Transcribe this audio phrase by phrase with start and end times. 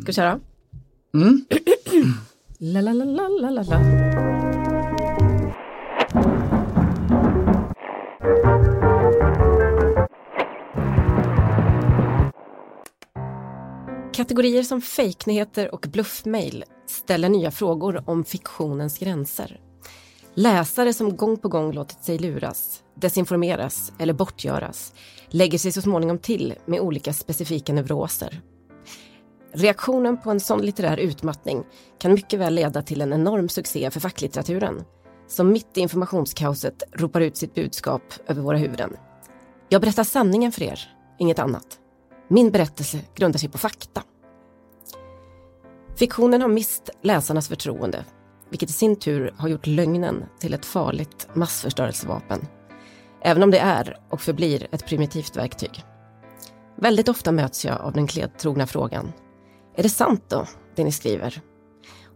[0.00, 0.40] Ska vi köra?
[1.14, 1.44] Mm.
[2.58, 3.80] la, la, la, la, la, la.
[14.12, 19.60] Kategorier som fejknyheter och bluffmail ställer nya frågor om fiktionens gränser.
[20.34, 24.92] Läsare som gång på gång låtit sig luras, desinformeras eller bortgöras
[25.28, 28.40] lägger sig så småningom till med olika specifika neuroser.
[29.56, 31.64] Reaktionen på en sån litterär utmattning
[31.98, 34.84] kan mycket väl leda till en enorm succé för facklitteraturen
[35.26, 38.96] som mitt i informationskaoset ropar ut sitt budskap över våra huvuden.
[39.68, 40.80] Jag berättar sanningen för er,
[41.18, 41.78] inget annat.
[42.28, 44.02] Min berättelse grundar sig på fakta.
[45.96, 48.04] Fiktionen har mist läsarnas förtroende,
[48.50, 52.46] vilket i sin tur har gjort lögnen till ett farligt massförstörelsevapen.
[53.22, 55.84] Även om det är och förblir ett primitivt verktyg.
[56.76, 59.12] Väldigt ofta möts jag av den kledtrogna frågan.
[59.76, 61.40] Är det sant då, det ni skriver?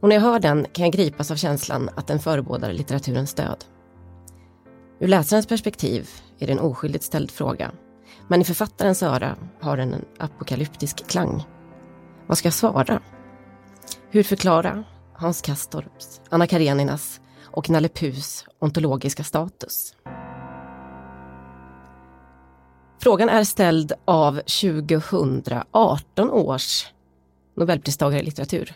[0.00, 3.64] Och när jag hör den kan jag gripas av känslan att den förebådar litteraturens död.
[5.00, 7.70] Ur läsarens perspektiv är det en oskyldigt ställd fråga.
[8.28, 11.44] Men i författarens öra har den en apokalyptisk klang.
[12.26, 13.00] Vad ska jag svara?
[14.10, 19.94] Hur förklara Hans Kastorps, Anna Kareninas och Nalle Puhs ontologiska status?
[23.00, 26.86] Frågan är ställd av 2018 års
[27.58, 28.74] Nobelpristagare i litteratur.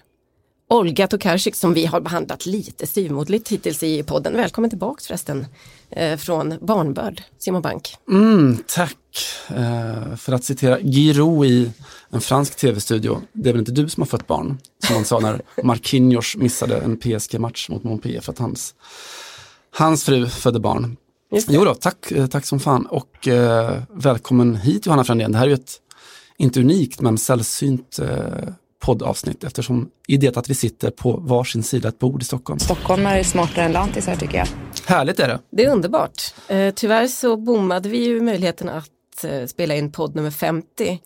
[0.73, 4.37] Olga Tokarczyk som vi har behandlat lite styvmoderligt hittills i podden.
[4.37, 5.47] Välkommen tillbaks förresten
[5.91, 7.97] eh, från Barnbörd, Simon Bank.
[8.11, 8.99] Mm, tack!
[9.49, 11.71] Eh, för att citera Giro i
[12.11, 13.23] en fransk tv-studio.
[13.33, 14.59] Det är väl inte du som har fött barn?
[14.87, 18.75] Som han sa när Marquinhos missade en PSG-match mot Montpellier för att hans,
[19.71, 20.97] hans fru födde barn.
[21.49, 25.33] Jo då, tack, eh, tack som fan och eh, välkommen hit Johanna Frändén.
[25.33, 25.81] Det här är ju ett,
[26.37, 31.89] inte unikt men sällsynt eh, poddavsnitt eftersom i det att vi sitter på varsin sida
[31.89, 32.59] ett bord i Stockholm.
[32.59, 34.49] Stockholm är smartare än lantisar tycker jag.
[34.87, 35.39] Härligt är det.
[35.51, 36.35] Det är underbart.
[36.49, 41.01] Eh, tyvärr så bommade vi ju möjligheten att eh, spela in podd nummer 50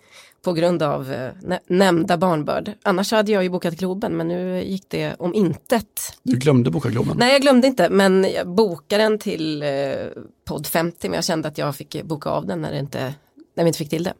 [0.44, 2.72] på grund av eh, nämnda barnbörd.
[2.82, 6.18] Annars hade jag ju bokat Globen men nu gick det om intet.
[6.22, 7.16] Du glömde boka Globen?
[7.18, 9.68] Nej jag glömde inte men jag bokade den till eh,
[10.44, 13.14] podd 50 men jag kände att jag fick boka av den när, det inte,
[13.56, 14.14] när vi inte fick till det.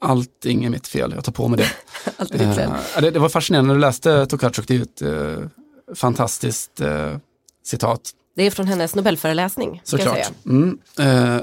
[0.00, 1.70] Allting är mitt fel, jag tar på mig det.
[2.16, 2.70] Allt är ditt fel.
[2.70, 6.80] Eh, det, det, var fascinerande när du läste Tokarczuk, det är ju ett eh, fantastiskt
[6.80, 7.16] eh,
[7.64, 8.10] citat.
[8.36, 9.80] Det är från hennes Nobelföreläsning.
[9.84, 10.32] Såklart.
[10.46, 11.40] Mm, eh,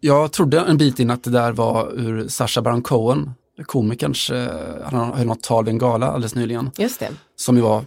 [0.00, 3.30] jag trodde en bit in att det där var ur Sacha Baron Cohen,
[3.66, 6.70] komikerns, eh, han höll något tal vid en gala alldeles nyligen.
[6.76, 7.08] Just det.
[7.36, 7.84] Som ju var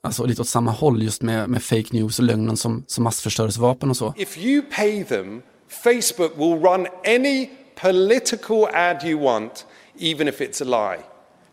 [0.00, 3.90] alltså, lite åt samma håll just med, med fake news och lögnen som, som massförstörelsevapen
[3.90, 4.14] och så.
[4.16, 9.64] If you pay them, Facebook will run any political ad you want,
[9.96, 11.04] even if it's a lie.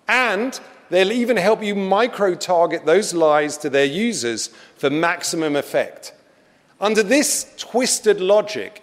[0.08, 0.60] And
[0.90, 6.14] they'll even help you micro target those lies to their users for maximum effect.
[6.80, 8.82] Under this twisted logic,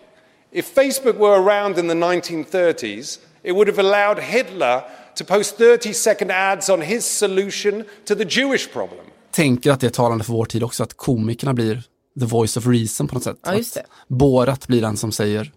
[0.53, 4.85] if Facebook were around in the 1930s, it would have allowed Hitler
[5.15, 9.05] to post 30 second ads on his solution to the Jewish problem.
[9.31, 11.83] Tänker att det är talande för vår tid också, att komikerna blir
[12.21, 13.39] the voice of reason på något sätt.
[13.43, 13.85] Ja, just det.
[14.09, 15.53] Borat blir den som säger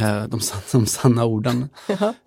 [0.00, 0.40] de,
[0.72, 1.68] de sanna orden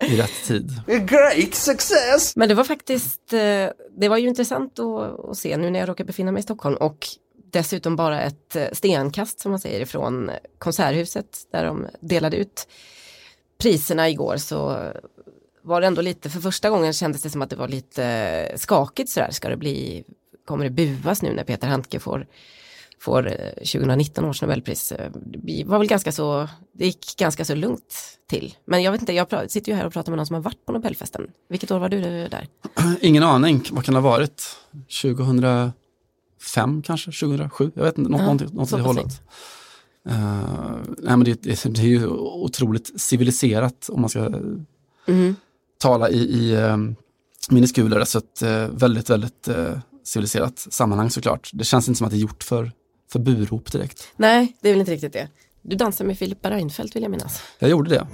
[0.00, 0.82] i rätt tid.
[0.86, 2.36] Great success!
[2.36, 5.88] Men det var faktiskt, eh, det var ju intressant att, att se nu när jag
[5.88, 7.06] råkar befinna mig i Stockholm och
[7.52, 12.68] dessutom bara ett eh, stenkast som man säger ifrån Konserthuset där de delade ut
[13.58, 14.92] priserna igår så
[15.62, 19.10] var det ändå lite, för första gången kändes det som att det var lite skakigt
[19.10, 20.04] sådär, ska det bli,
[20.46, 22.26] kommer det buas nu när Peter Handke får
[23.00, 23.22] får
[23.54, 24.92] 2019 eh, års Nobelpris.
[24.92, 28.54] Eh, det var väl ganska så, det gick ganska så lugnt till.
[28.64, 30.66] Men jag vet inte, jag sitter ju här och pratar med någon som har varit
[30.66, 31.26] på Nobelfesten.
[31.48, 32.48] Vilket år var du där?
[33.00, 34.42] Ingen aning, vad kan det ha varit?
[35.02, 37.70] 2005 kanske, 2007?
[37.74, 39.22] Jag vet inte, något, ja, något, något det hållet.
[40.08, 44.26] Uh, nej, men det, det, det, är ju otroligt civiliserat om man ska
[45.06, 45.36] mm.
[45.78, 46.96] tala i, i um,
[47.50, 48.04] minneskulor.
[48.04, 51.50] Så ett uh, väldigt, väldigt uh, civiliserat sammanhang såklart.
[51.52, 52.72] Det känns inte som att det är gjort för
[53.12, 54.08] för burop direkt.
[54.16, 55.28] Nej, det är väl inte riktigt det.
[55.62, 57.42] Du dansade med Filippa Reinfeldt vill jag minnas.
[57.58, 58.06] Jag gjorde det.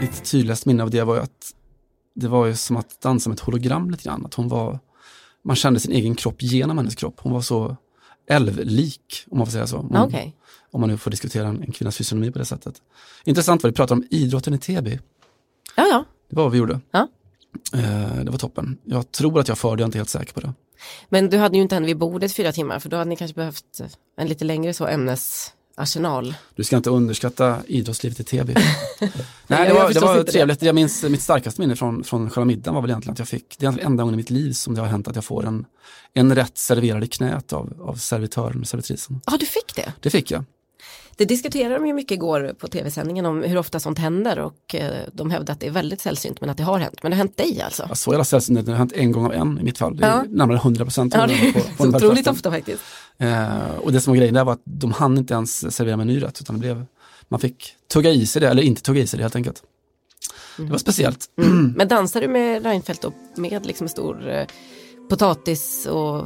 [0.00, 1.54] Lite tydligast minne av det var ju att
[2.14, 4.26] det var ju som att dansa med ett hologram lite grann.
[4.26, 4.78] Att hon var,
[5.44, 7.20] man kände sin egen kropp genom hennes kropp.
[7.20, 7.76] Hon var så
[8.28, 9.76] älvlik, om man får säga så.
[9.76, 10.32] Hon, okay.
[10.70, 12.74] Om man nu får diskutera en, en kvinnas fysionomi på det sättet.
[13.24, 14.98] Intressant vad vi pratar om idrotten i Täby.
[15.76, 16.04] Ja, ja.
[16.30, 16.80] Det var vad vi gjorde.
[16.90, 17.08] Ja.
[17.74, 18.78] Eh, det var toppen.
[18.84, 20.52] Jag tror att jag förde, jag är inte helt säker på det.
[21.08, 23.34] Men du hade ju inte henne vid bordet fyra timmar för då hade ni kanske
[23.34, 23.80] behövt
[24.16, 26.34] en lite längre så ämnes arsenal.
[26.54, 28.54] Du ska inte underskatta idrottslivet i Täby.
[29.46, 30.24] Nej, det var, det var det.
[30.24, 30.62] trevligt.
[30.62, 33.58] Jag minns mitt starkaste minne från, från själva middagen var väl egentligen att jag fick,
[33.58, 35.64] det är enda gången i mitt liv som det har hänt att jag får en,
[36.14, 39.20] en rätt serverad i knät av, av servitören, servitrisen.
[39.26, 39.92] Ja, du fick det.
[40.00, 40.44] Det fick jag.
[41.20, 45.04] Det diskuterade de ju mycket igår på tv-sändningen om hur ofta sånt händer och eh,
[45.12, 47.02] de hävdade att det är väldigt sällsynt men att det har hänt.
[47.02, 47.86] Men det har hänt dig alltså?
[47.88, 49.96] Ja, så jävla sällsynt, det har hänt en gång av en i mitt fall.
[49.96, 50.24] Det är Ja.
[50.28, 51.14] närmare 100 procent.
[51.14, 52.82] Ja, är så otroligt ofta faktiskt.
[53.18, 56.06] Eh, och det som var grejen där var att de hann inte ens servera mig
[56.06, 56.84] ny rätt utan det blev,
[57.28, 59.62] man fick tugga i sig det, eller inte tugga i sig det helt enkelt.
[60.56, 61.26] Det var speciellt.
[61.42, 61.74] Mm.
[61.76, 64.46] Men dansar du med Reinfeldt och med liksom stor eh,
[65.10, 66.24] potatis och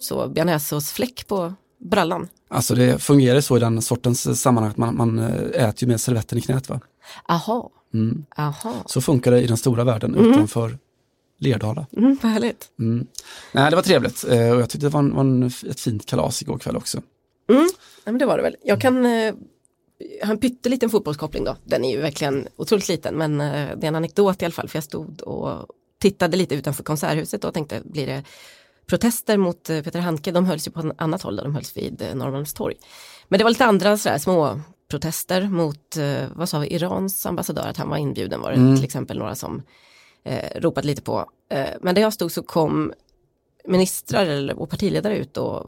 [0.00, 1.54] så bearnaisesåsfläck på
[1.90, 2.28] brallan?
[2.48, 6.00] Alltså det fungerar så i den sortens sammanhang att man, man eh, äter ju med
[6.00, 6.68] servetten i knät.
[6.68, 6.80] Va?
[7.28, 8.24] Aha, Mm.
[8.36, 10.78] aha, Så funkar det i den stora världen utanför
[11.38, 11.86] Lerdala.
[11.96, 12.68] mm, vad härligt.
[12.78, 13.06] Mm.
[13.52, 16.06] Nej, det var trevligt eh, och jag tyckte det var, en, var en, ett fint
[16.06, 17.02] kalas igår kväll också.
[17.46, 17.64] Ja,
[18.04, 18.56] men det var det väl.
[18.64, 19.34] Jag kan eh,
[20.24, 21.56] ha en pytteliten fotbollskoppling då.
[21.64, 24.68] Den är ju verkligen otroligt liten men eh, det är en anekdot i alla fall
[24.68, 25.66] för jag stod och
[26.00, 28.22] tittade lite utanför konserthuset och tänkte blir det
[28.86, 32.02] protester mot eh, Peter Handke, de hölls ju på annat håll, där de hölls vid
[32.02, 32.74] eh, Norrmalmstorg.
[33.28, 34.60] Men det var lite andra sådär små
[34.90, 38.84] protester mot, eh, vad sa vi, Irans ambassadör, att han var inbjuden var det till
[38.84, 39.62] exempel några som
[40.24, 41.30] eh, ropat lite på.
[41.50, 42.92] Eh, men där jag stod så kom
[43.64, 45.66] ministrar eller, och partiledare ut och,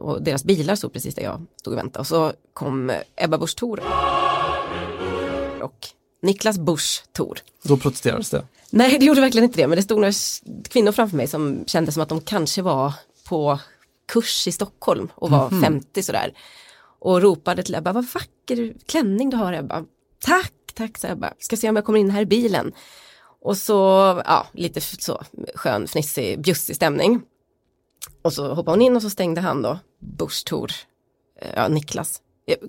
[0.00, 2.00] och deras bilar stod precis där jag stod och väntade.
[2.00, 3.80] Och så kom Ebba Busch Thor
[5.62, 5.88] och
[6.22, 7.38] Niklas Busch Thor.
[7.62, 8.44] Då protesterades det.
[8.70, 10.12] Nej, det gjorde verkligen inte det, men det stod några
[10.68, 12.92] kvinnor framför mig som kände som att de kanske var
[13.28, 13.58] på
[14.08, 16.32] kurs i Stockholm och var 50 sådär.
[17.00, 19.84] Och ropade till Ebba, vad vacker klänning du har Ebba.
[20.20, 21.32] Tack, tack sa Ebba.
[21.38, 22.72] Ska se om jag kommer in här i bilen.
[23.42, 23.74] Och så,
[24.26, 25.22] ja, lite så
[25.54, 27.22] skön, fnissig, bjussig stämning.
[28.22, 30.72] Och så hoppade hon in och så stängde han då, Busch Thor,
[31.40, 32.20] eh, ja, Niklas.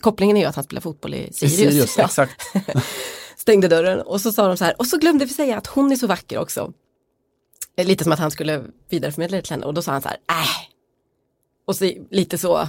[0.01, 1.56] Kopplingen är ju att han spelar fotboll i I Sirius.
[1.56, 2.42] Sirius, Ja exakt.
[3.41, 5.91] stängde dörren och så sa de så här, och så glömde vi säga att hon
[5.91, 6.73] är så vacker också.
[7.77, 10.07] Eh, Lite som att han skulle vidareförmedla det till henne och då sa han så
[10.09, 10.67] här, äh.
[11.67, 12.67] Och så lite så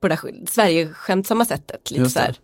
[0.00, 2.36] på det där sk- Sverige-skämtsamma sättet, lite så här,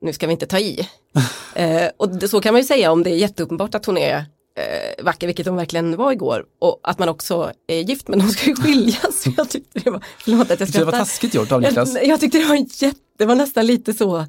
[0.00, 0.88] nu ska vi inte ta i.
[1.54, 4.16] eh, och det, så kan man ju säga om det är jätteuppenbart att hon är
[4.58, 6.44] eh, vacker, vilket hon verkligen var igår.
[6.58, 9.24] Och att man också är gift, men de ska ju skiljas.
[9.36, 10.98] Jag tyckte det var, förlåt att jag Det var skrattar.
[10.98, 11.94] taskigt gjort av Niklas.
[11.94, 14.26] Jag, jag tyckte det var jätte, det var nästan lite så,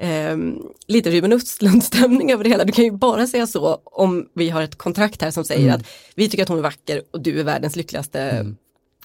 [0.00, 2.64] ehm, lite Ruben Östlund-stämning över det hela.
[2.64, 5.74] Du kan ju bara säga så om vi har ett kontrakt här som säger Mm.
[5.80, 8.46] att vi tycker att hon är vacker och du är världens lyckligaste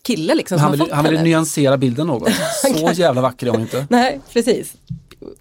[0.01, 0.59] kille liksom.
[0.59, 2.29] Han har fått han ville nyansera bilden något.
[2.61, 3.87] Så jävla vacker är hon inte.
[3.89, 4.73] Nej, precis.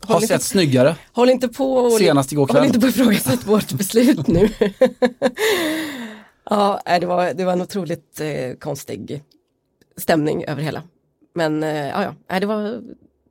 [0.01, 0.97] Har Håll inte, sett snyggare.
[1.13, 2.65] håll inte på och Senast igår håll kväll.
[2.67, 4.49] inte på att ifrågasätta vårt beslut nu.
[6.51, 9.23] ja, det var, det var en otroligt eh, konstig
[9.97, 10.83] stämning över hela.
[11.35, 12.81] Men eh, ja, ja, det var,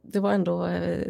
[0.03, 1.07] det var ändå eh,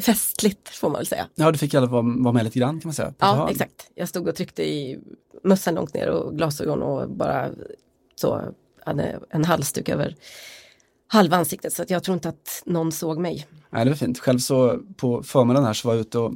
[0.00, 1.26] festligt får man väl säga.
[1.34, 3.14] Ja, du fick i alla fall vara med lite grann kan man säga.
[3.18, 3.90] Ja, exakt.
[3.94, 4.98] Jag stod och tryckte i
[5.44, 7.50] mössan långt ner och glasögon och bara
[8.14, 8.42] så
[8.84, 10.16] hade en halsduk över
[11.06, 13.46] halva ansiktet så att jag tror inte att någon såg mig.
[13.70, 14.18] Nej, det var fint.
[14.18, 16.32] Själv så på förmiddagen här så var jag ute och,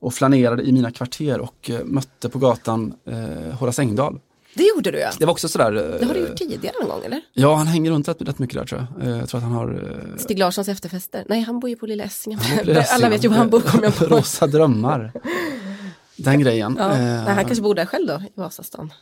[0.00, 4.20] och flanerade i mina kvarter och eh, mötte på gatan eh, Horace Engdahl.
[4.54, 5.10] Det gjorde du ja.
[5.18, 5.72] Det var också sådär.
[5.76, 7.20] Eh, Det har du gjort tidigare någon gång eller?
[7.32, 9.08] Ja, han hänger runt rätt, rätt mycket där tror jag.
[9.08, 11.24] Eh, jag tror att han har eh, Stig Larssons efterfester.
[11.28, 12.40] Nej, han bor ju på Lilla Essingen.
[12.90, 14.04] Alla vet ju var han bor kommer jag på.
[14.04, 15.12] Rosa drömmar.
[16.16, 16.76] Den grejen.
[16.78, 16.92] Ja.
[16.92, 18.92] Eh, Nej, han kanske bor där själv då, i Vasastan.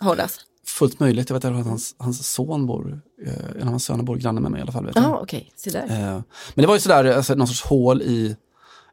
[0.00, 0.40] Horace.
[0.66, 1.30] Fullt möjligt.
[1.30, 4.50] Jag vet att hans, hans son bor, eh, en av hans söner bor granne med
[4.50, 4.86] mig i alla fall.
[4.86, 4.96] Vet.
[4.96, 5.52] Ja, okej.
[5.56, 5.82] Se där.
[5.82, 6.22] Eh,
[6.54, 8.36] men det var ju sådär, alltså, någon sorts hål i,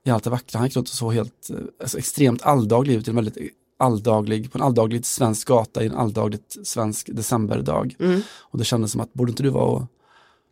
[0.05, 0.57] i allt det vackra.
[0.59, 3.37] Han gick runt och så helt, eh, alltså, extremt alldaglig ut i en väldigt
[3.79, 7.95] alldaglig, på en alldaglig svensk gata i en alldagligt svensk decemberdag.
[7.99, 8.21] Mm.
[8.39, 9.83] Och det kändes som att, borde inte du vara och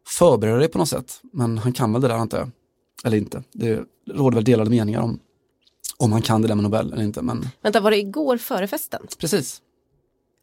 [0.08, 1.20] förbereda dig på något sätt?
[1.34, 2.50] Men han kan väl det där antar jag.
[3.04, 3.44] Eller inte.
[3.54, 5.20] Det råder väl delade meningar om
[5.98, 7.22] om han kan det där med Nobel eller inte.
[7.22, 9.08] Men Vänta, var det igår före festen?
[9.18, 9.62] precis.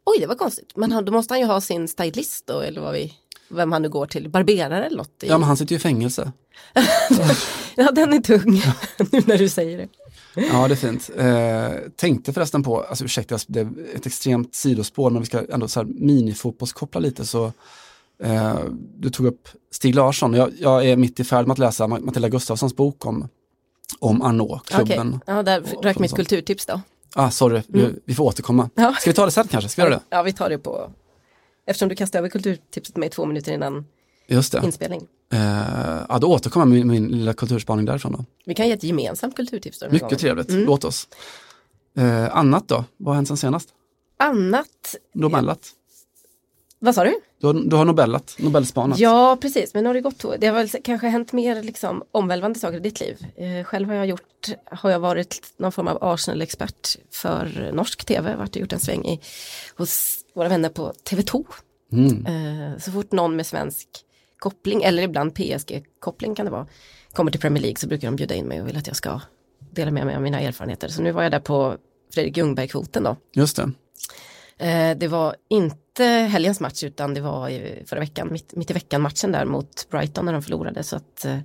[0.05, 0.71] Oj, det var konstigt.
[0.75, 3.13] Men han, då måste han ju ha sin stylist då, eller vad vi,
[3.49, 4.29] vem han nu går till.
[4.29, 5.23] Barberare eller något.
[5.23, 6.31] I, Ja men han sitter ju i fängelse.
[7.75, 8.61] ja, den är tung
[9.11, 9.87] nu när du säger det.
[10.35, 11.09] Ja det är fint.
[11.17, 15.67] Eh, tänkte förresten på, alltså ursäkta det är ett extremt sidospår men vi ska ändå
[15.67, 17.51] så här minifotbollskoppla lite så
[18.23, 18.59] eh,
[18.97, 22.05] du tog upp Stig Larsson, jag, jag är mitt i färd med att läsa Ma-
[22.05, 23.27] Matilda Gustafssons bok om,
[23.99, 25.07] om Arnault-klubben.
[25.07, 26.81] Okej, ja, där rök mitt kulturtips då.
[27.15, 28.69] Ah, sorry, vi, vi får återkomma.
[28.75, 28.93] Ja.
[28.99, 29.69] Ska vi ta det sen kanske?
[29.69, 30.15] Ska vi göra det?
[30.15, 30.89] Ja, vi tar det på,
[31.65, 33.85] eftersom du kastade över kulturtipset mig två minuter innan
[34.27, 34.61] Just det.
[34.65, 35.07] inspelning.
[35.33, 35.39] Eh,
[36.09, 38.25] ja, då återkommer jag med min, min lilla kulturspaning därifrån då.
[38.45, 39.85] Vi kan ge ett gemensamt kulturtips då.
[39.85, 40.45] den här Mycket gången.
[40.45, 41.07] trevligt, låt oss.
[41.97, 42.83] Eh, annat då?
[42.97, 43.69] Vad har hänt sen senast?
[44.17, 45.71] Annat, mällat?
[46.79, 47.19] vad sa du?
[47.41, 48.99] Du har, du har Nobellat, Nobelspanat.
[48.99, 49.73] Ja, precis.
[49.73, 52.79] Men nu har det gått Det har väl kanske hänt mer liksom, omvälvande saker i
[52.79, 53.25] ditt liv.
[53.35, 58.35] Eh, själv har jag gjort, har jag varit någon form av Arsenal-expert för norsk tv.
[58.35, 59.19] Varit och gjort en sväng i,
[59.75, 61.45] hos våra vänner på TV2.
[61.91, 62.25] Mm.
[62.25, 63.87] Eh, så fort någon med svensk
[64.49, 66.67] koppling, eller ibland PSG-koppling kan det vara,
[67.13, 69.21] kommer till Premier League så brukar de bjuda in mig och vill att jag ska
[69.71, 70.87] dela med mig av mina erfarenheter.
[70.87, 71.77] Så nu var jag där på
[72.13, 73.15] Fredrik Ljungberg-kvoten då.
[73.33, 73.71] Just det.
[74.57, 78.73] Eh, det var inte helgens match utan det var i förra veckan, mitt, mitt i
[78.73, 80.83] veckan matchen där mot Brighton när de förlorade.
[80.83, 81.37] Så att, eh,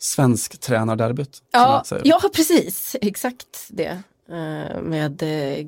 [0.00, 1.42] Svensk tränarderbyt.
[1.50, 4.02] ja, ja, precis, exakt det.
[4.28, 5.18] eh, Med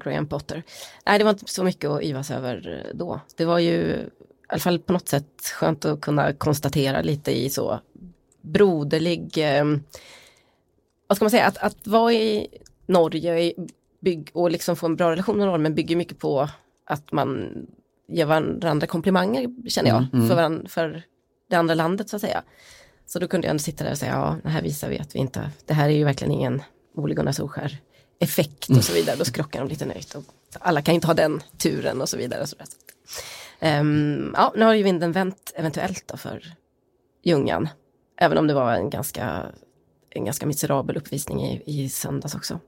[0.05, 0.63] Graham Potter.
[1.07, 3.21] Nej, det var inte så mycket att yvas över då.
[3.37, 4.09] Det var ju
[4.51, 7.81] i alla fall på något sätt skönt att kunna konstatera lite i så
[8.41, 9.65] broderlig, eh,
[11.07, 12.47] vad ska man säga, att, att vara i
[12.87, 13.55] Norge i
[14.01, 16.49] bygg, och liksom få en bra relation med Norge men bygger mycket på
[16.87, 17.53] att man
[18.09, 20.29] ger varandra komplimanger känner jag Mm, mm.
[20.29, 21.03] För, varann, för
[21.51, 22.43] det andra landet så att säga.
[23.07, 25.15] Så då kunde jag ändå sitta där och säga ja, det här visar vi att
[25.15, 26.63] vi inte, det här är ju verkligen ingen
[26.95, 27.79] Ole Gunnar Solskär
[28.19, 29.17] effekt och så vidare.
[29.17, 30.15] Då skrockar de lite nöjt.
[30.15, 30.25] Och
[30.59, 32.43] alla kan inte ha den turen och så vidare.
[32.43, 32.57] Och så
[33.61, 36.45] Ehm, ja, nu har ju vinden vänt eventuellt då för
[37.25, 37.69] Ljungan.
[38.21, 39.47] Även om det var en ganska,
[40.11, 42.61] en ganska miserabel uppvisning i, i söndags också.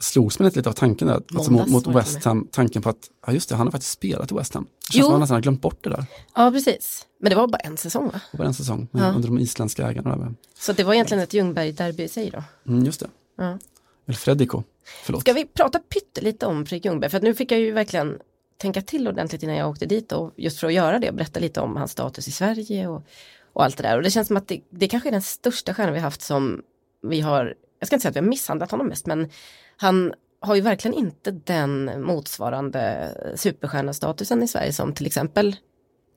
[0.00, 3.32] Slogs man lite av tanken där, alltså mot, mot West Ham, tanken på att, ja
[3.32, 4.64] just det, han har faktiskt spelat i West Ham.
[4.64, 5.04] Det känns Jo.
[5.04, 6.04] som han nästan har glömt bort det där.
[6.34, 7.06] Ja, precis.
[7.20, 8.20] Men det var bara en säsong va?
[8.32, 9.12] Det var en säsong, Ja.
[9.12, 10.16] under de isländska ägarna.
[10.16, 10.34] Där.
[10.58, 12.42] Så det var egentligen ett Ljungberg-derby i sig då.
[12.72, 13.08] Mm, just det.
[13.36, 13.58] Ja.
[14.06, 14.62] Eller Fredrico,
[15.04, 15.20] förlåt.
[15.20, 17.10] Ska vi prata pyttelite om Fredrik Ljungberg?
[17.10, 18.18] För att nu fick jag ju verkligen
[18.58, 21.60] tänka till ordentligt innan jag åkte dit och just för att göra det, berätta lite
[21.60, 23.02] om hans status i Sverige och,
[23.52, 23.96] och allt det där.
[23.96, 26.62] Och det känns som att det, det kanske är den största stjärnan vi haft som
[27.02, 29.30] vi har, jag ska inte säga att vi har misshandlat honom mest, men
[29.76, 35.56] han har ju verkligen inte den motsvarande superstjärnestatusen i Sverige som till exempel,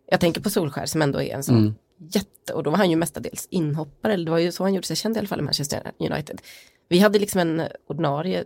[0.08, 1.74] jag tänker på Solskär som ändå är en sån Mm.
[2.14, 4.88] jätte, och då var han ju mestadels inhoppare, eller det var ju så han gjorde
[4.88, 6.42] sig känd i alla fall i Manchester United.
[6.90, 8.44] Vi hade liksom en ordinarie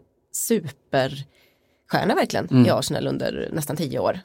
[1.85, 2.65] superstjärna verkligen Mm.
[2.65, 4.19] i Arsenal under nästan tio år.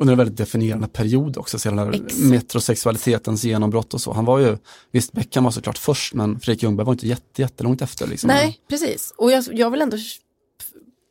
[0.00, 4.12] Under en väldigt definierande period också, så hela den metrosexualitetens genombrott och så.
[4.12, 4.56] Han var ju,
[4.92, 8.06] visst Beckham var såklart först, men Fredrik Ljungberg var inte jätte, jättelångt efter.
[8.06, 8.28] Liksom.
[8.28, 9.14] Nej, precis.
[9.16, 9.96] Och jag, jag vill ändå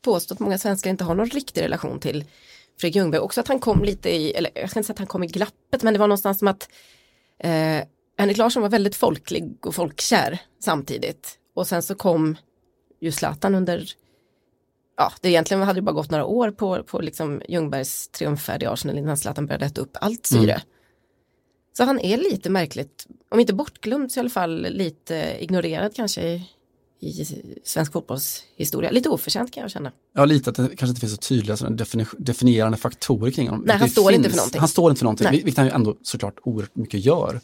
[0.04, 2.26] påstå att många svenskar inte har någon riktig relation till
[2.80, 3.22] Fredrik Ljungberg.
[3.22, 5.28] Också att han kom lite i, eller jag ska inte säga att han kom i
[5.28, 6.70] glappet, men det var någonstans som att
[7.44, 7.84] eh,
[8.18, 11.38] Henrik Larsson var väldigt folklig och folkkär samtidigt.
[11.56, 12.36] Och sen så kom
[13.02, 13.90] ju Zlatan under,
[14.98, 18.66] ja, det egentligen hade det bara gått några år på, på liksom Ljungbergs triumfärd i
[18.66, 20.62] Arsenal innan Zlatan började äta upp allt syre.
[21.78, 26.22] Så han är lite märkligt, om inte bortglömd så i alla fall lite ignorerad kanske
[26.22, 26.48] i,
[27.00, 27.26] i
[27.64, 28.92] svensk fotbollshistoria.
[28.92, 29.92] Lite oförtjänt kan jag känna.
[30.16, 33.64] Ja, lite att det kanske inte finns så tydliga defini- definierande faktorer kring honom.
[33.66, 34.60] Nej, han står inte för någonting.
[34.60, 35.36] Han står inte för någonting, Nej.
[35.36, 37.42] vilket han ju ändå såklart oerhört mycket gör.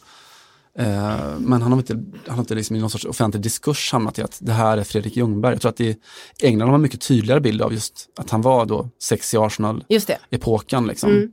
[0.77, 1.94] Eh, men han har inte,
[2.27, 4.84] han har inte liksom i någon sorts offentlig diskurs hamnat i att det här är
[4.84, 5.53] Fredrik Ljungberg.
[5.53, 5.98] Jag tror att i
[6.42, 9.86] England har man mycket tydligare bild av just att han var då sex i Arsenal
[9.89, 10.18] Just det.
[10.30, 11.10] epoken liksom.
[11.12, 11.32] Mm.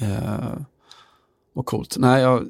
[0.00, 0.58] Eh,
[1.54, 1.96] och coolt.
[1.98, 2.48] Nej, jag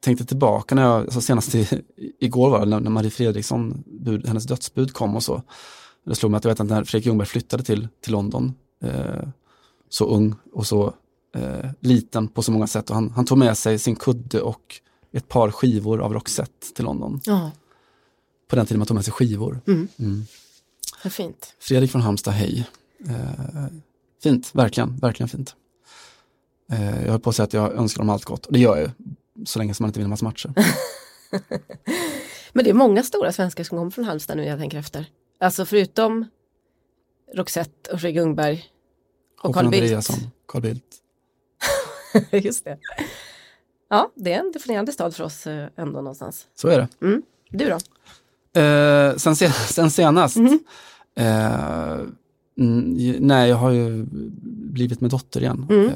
[0.00, 1.82] tänkte tillbaka när jag, alltså senast i,
[2.20, 5.42] igår var det, när när Marie Fredriksson, bud, hennes dödsbud kom och så.
[6.06, 9.28] Det slog mig att jag vet att när Fredrik Ljungberg flyttade till, till London, eh,
[9.88, 10.94] så ung och så
[11.36, 12.90] eh, liten på så många sätt.
[12.90, 14.80] Och han, han tog med sig sin kudde och
[15.12, 17.20] ett par skivor av Roxette till London.
[17.24, 17.50] Ja,
[18.48, 19.60] På den tiden man tog med sig skivor.
[19.66, 19.88] Mm.
[19.98, 20.26] Mm.
[21.02, 21.54] det är fint.
[21.58, 22.68] Fredrik från Halmstad, hej.
[23.08, 23.66] Eh,
[24.22, 25.54] fint, verkligen, verkligen fint.
[26.72, 28.76] Eh, jag höll på att säga att jag önskar dem allt gott, och det gör
[28.76, 28.90] jag ju,
[29.44, 30.54] så länge som man inte vinner massa matcher.
[32.52, 35.06] Men det är många stora svenskar som kommer från Halmstad nu jag tänker efter.
[35.40, 36.24] Alltså förutom
[37.34, 38.64] Roxette och Fredrik Ljungberg
[39.40, 39.84] och Håkan Carl Bildt.
[39.84, 40.96] Andreasson, Carl Bildt.
[42.30, 42.78] Just det.
[43.92, 46.46] Ja, det är en definierande stad för oss eh, ändå någonstans.
[46.54, 46.88] Så är det.
[47.50, 47.78] Du då?
[48.60, 50.36] Eh, sen, sen, sen senast,
[51.16, 51.94] eh,
[52.58, 54.06] mm, j- nej jag har ju
[54.72, 55.66] blivit med dotter igen.
[55.70, 55.86] Mm.
[55.86, 55.92] Eh,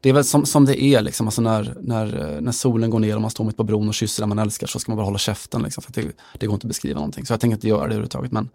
[0.00, 2.98] det är väl som, som det är, liksom, alltså när, när, eh, när solen går
[2.98, 4.96] ner och man står mitt på bron och kysser den man älskar så ska man
[4.96, 5.62] bara hålla käften.
[5.62, 7.26] Liksom, för det, det går inte att beskriva någonting.
[7.26, 8.32] Så jag tänker inte göra det överhuvudtaget.
[8.32, 8.48] Men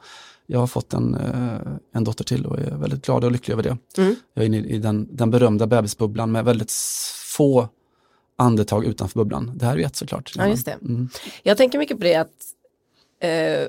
[0.48, 1.60] jag har fått en, eh,
[1.94, 3.77] en dotter till och är väldigt glad och lycklig över det.
[3.98, 4.15] Mm.
[4.34, 6.72] Jag är inne i den, den berömda bebisbubblan med väldigt
[7.38, 7.70] få
[8.38, 9.51] andetag utanför bubblan.
[9.56, 10.34] Det här vet såklart.
[10.38, 10.72] Ja, just det.
[10.82, 11.10] Mm.
[11.44, 12.30] Jag tänker mycket på det att
[13.20, 13.68] eh,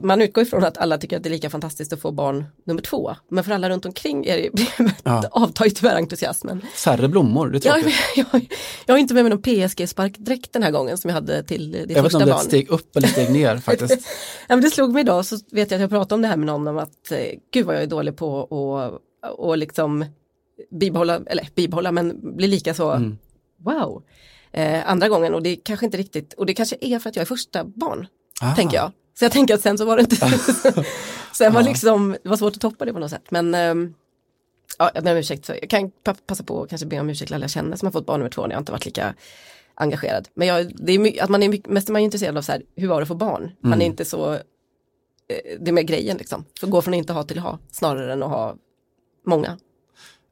[0.00, 2.82] man utgår ifrån att alla tycker att det är lika fantastiskt att få barn nummer
[2.82, 3.16] två.
[3.28, 4.50] Men för alla runt omkring är det,
[5.04, 5.24] Ja.
[5.30, 6.60] avtar ju tyvärr entusiasmen.
[6.74, 7.98] Färre blommor, det är Jag, tråkigt.
[8.16, 8.48] jag,
[8.86, 11.78] jag har inte med mig någon PSG-sparkdräkt den här gången som jag hade till det
[11.78, 12.44] Jag vet inte första om det är ett barn.
[12.46, 14.08] steg upp eller ett steg ner faktiskt.
[14.48, 16.36] Ja, men det slog mig idag så vet jag att jag pratade om det här
[16.36, 17.18] med någon om att eh,
[17.52, 19.02] gud vad jag är dålig på att
[19.38, 20.04] och liksom
[20.70, 23.18] bibehålla, eller bibehålla, men bli lika så Mm.
[23.58, 24.02] wow.
[24.52, 27.20] Eh, andra gången och det kanske inte riktigt, och det kanske är för att jag
[27.22, 28.06] är första barn,
[28.42, 28.54] Ah.
[28.54, 28.92] tänker jag.
[29.18, 30.16] Så jag tänker att sen så var det inte,
[31.34, 33.30] sen var liksom, det var svårt att toppa det på något sätt.
[33.30, 33.94] Men ehm,
[34.78, 37.10] ja, jag ber om ursäkt, för, jag kan pa- passa på att kanske be om
[37.10, 38.84] ursäkt till alla jag känner som har fått barn nummer två när jag inte varit
[38.86, 39.14] lika
[39.74, 40.28] engagerad.
[40.34, 42.52] Men jag, det är mycket, att man är mycket, mest är man intresserad av så
[42.52, 43.50] här, hur var det att få barn?
[43.60, 43.80] Man Mm.
[43.80, 44.38] är inte så, eh,
[45.60, 46.44] det är mer grejen liksom.
[46.60, 48.56] För gå från inte ha till ha, snarare än att ha
[49.26, 49.58] många.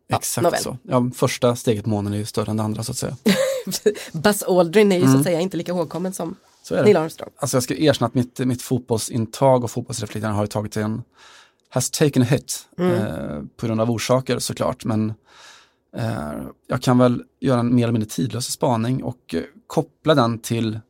[0.07, 0.61] Ja, Exakt nåväl.
[0.63, 0.79] så.
[0.83, 3.17] Ja, första steget på månen är ju större än det andra så att säga.
[4.13, 5.19] Buzz Aldrin är ju så Mm.
[5.21, 6.97] att säga inte lika ihågkommen som Så Neil.
[6.97, 7.31] Armstrong.
[7.37, 11.03] Alltså jag ska erkänna att mitt, mitt fotbollsintag och fotbollsreflekterande har tagit en,
[11.69, 14.85] has taken a hit eh, på grund av orsaker såklart.
[14.85, 15.15] Men
[15.97, 16.33] eh,
[16.67, 20.81] jag kan väl göra en mer eller mindre tidlös spaning och eh, koppla den till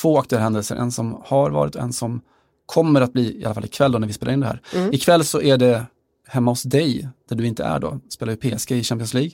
[0.00, 0.76] två aktuella händelser.
[0.76, 2.20] En som har varit och en som
[2.66, 4.60] kommer att bli, i alla fall ikväll då när vi spelar in det här.
[4.74, 4.92] Mm.
[4.92, 5.86] Ikväll så är det
[6.28, 9.32] hemma hos dig, där du inte är då, spelar ju PSG i Champions League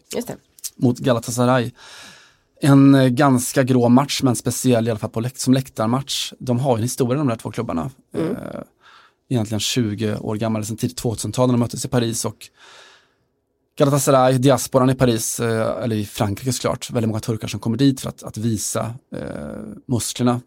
[0.77, 1.71] mot Galatasaray.
[2.61, 6.33] En eh, ganska grå match men speciell i alla fall på som läktarmatch.
[6.39, 7.91] De har ju en historia de där två klubbarna.
[8.15, 8.31] Mm.
[8.37, 8.61] Eh,
[9.29, 12.49] egentligen 20 år gammal, sen tidigt 2000-tal när de möttes i Paris och
[13.79, 18.01] Galatasaray, diasporan i Paris, eh, eller i Frankrike såklart, väldigt många turkar som kommer dit
[18.01, 19.21] för att, att visa eh,
[19.87, 20.41] musklerna.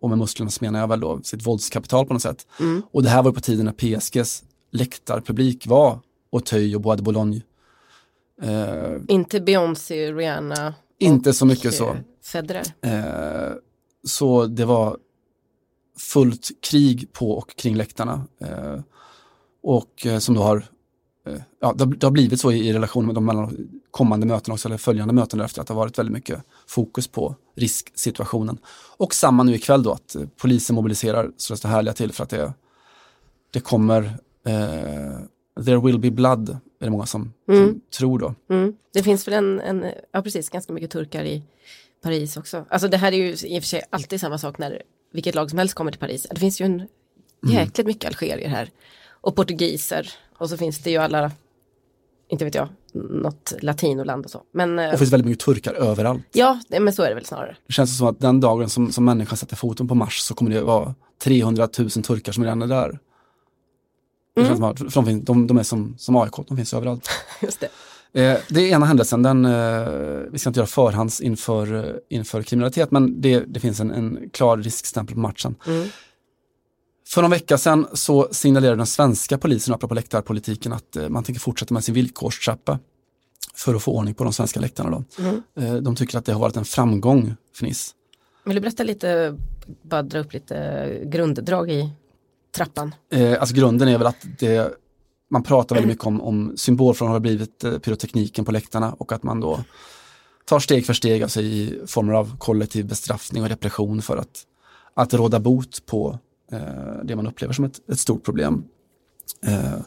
[0.00, 2.46] Och med musklerna så menar jag väl då sitt våldskapital på något sätt.
[2.60, 2.82] Mm.
[2.92, 4.42] Och det här var på tiden när PSGs
[4.72, 5.98] läktarpublik var
[6.32, 7.40] Auteuil och Bois de Boulogne.
[8.42, 10.74] Eh, Inte Beyoncé, Rihanna.
[10.98, 11.88] inte så mycket så.
[11.88, 12.64] eh, Federer.
[12.80, 13.52] Eh,
[14.04, 14.96] så det var
[15.98, 18.24] fullt krig på och kring läktarna.
[18.40, 18.80] Eh,
[19.62, 20.56] och eh, som då har,
[21.26, 23.56] eh, ja, det, det har blivit så i, i relation med de
[23.90, 27.36] kommande möten också, eller följande möten därefter, att det har varit väldigt mycket fokus på
[27.56, 28.58] risksituationen.
[28.96, 32.30] Och samma nu ikväll då, att polisen mobiliserar så det står härliga till för att
[32.30, 32.52] det,
[33.50, 37.68] det kommer, eh, there will be blood, är det många som, Mm.
[37.68, 38.34] som tror då.
[38.50, 38.74] Mm.
[38.92, 41.42] Det finns väl en, en, ja precis, ganska mycket turkar i
[42.02, 42.64] Paris också.
[42.70, 44.82] Alltså det här är ju i och för sig alltid samma sak när
[45.12, 46.26] vilket lag som helst kommer till Paris.
[46.30, 46.88] Det finns ju en
[47.50, 48.70] jäkligt mycket algerier här.
[49.10, 50.08] Och portugiser.
[50.38, 51.30] Och så finns det ju alla,
[52.28, 54.42] inte vet jag, något latinoland och så.
[54.52, 56.22] Men eh, Och det finns väldigt mycket turkar överallt.
[56.32, 57.56] ja, men så är det väl snarare.
[57.66, 60.50] Det känns som att den dagen som, som människan sätter foten på Mars så kommer
[60.50, 62.98] det vara 300 000 turkar som redan är där.
[64.34, 64.48] Det Mm.
[64.50, 67.08] känns som att, för de, finns- de, de är som, som AIK, de finns överallt.
[67.42, 67.66] Just det.
[68.20, 69.88] Eh, det är ena händelsen, den, eh,
[70.30, 74.30] vi ska inte göra förhands inför, eh, inför kriminalitet, men det, det finns en, en
[74.32, 75.54] klar riskstämpel på matchen.
[75.66, 75.88] Mm.
[77.08, 81.40] För någon vecka sedan så signalerade den svenska polisen, apropå läktarpolitiken, att eh, man tänker
[81.40, 82.78] fortsätta med sin villkorstrappa
[83.54, 84.90] för att få ordning på de svenska läktarna.
[84.90, 85.04] Då.
[85.22, 85.42] Mm.
[85.60, 87.94] Eh, de tycker att det har varit en framgång för NIS.
[88.44, 89.38] Vill du berätta lite,
[89.82, 91.90] bara dra upp lite grunddrag i
[92.56, 92.94] trappan?
[93.12, 94.74] Eh, alltså grunden är väl att det,
[95.30, 99.22] man pratar väldigt mycket om, om symbolfrågan har blivit eh, pyrotekniken på läktarna och att
[99.22, 99.64] man då
[100.44, 104.46] tar steg för steg alltså i former av kollektiv bestraffning och repression för att,
[104.94, 106.18] att råda bot på
[106.52, 108.64] eh, det man upplever som ett, ett stort problem.
[109.46, 109.80] Eh,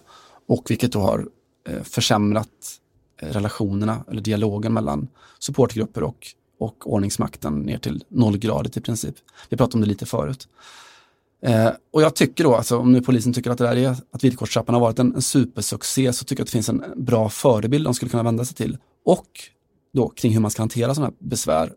[0.48, 1.28] och vilket då har
[1.70, 2.80] eh, försämrat
[3.22, 5.08] eh, relationerna eller dialogen mellan
[5.40, 6.28] supportgrupper och,
[6.60, 9.16] och ordningsmakten ner till nollgradigt i princip.
[9.50, 10.48] Vi pratade om det lite förut.
[11.46, 14.24] Eh, och jag tycker då, alltså, om nu polisen tycker att det där är, att
[14.24, 17.86] villkorstrappan har varit en, en supersuccé, så tycker jag att det finns en bra förebild
[17.86, 18.78] de skulle kunna vända sig till.
[19.06, 19.28] Och
[19.94, 21.74] då kring hur man ska hantera sådana här besvär.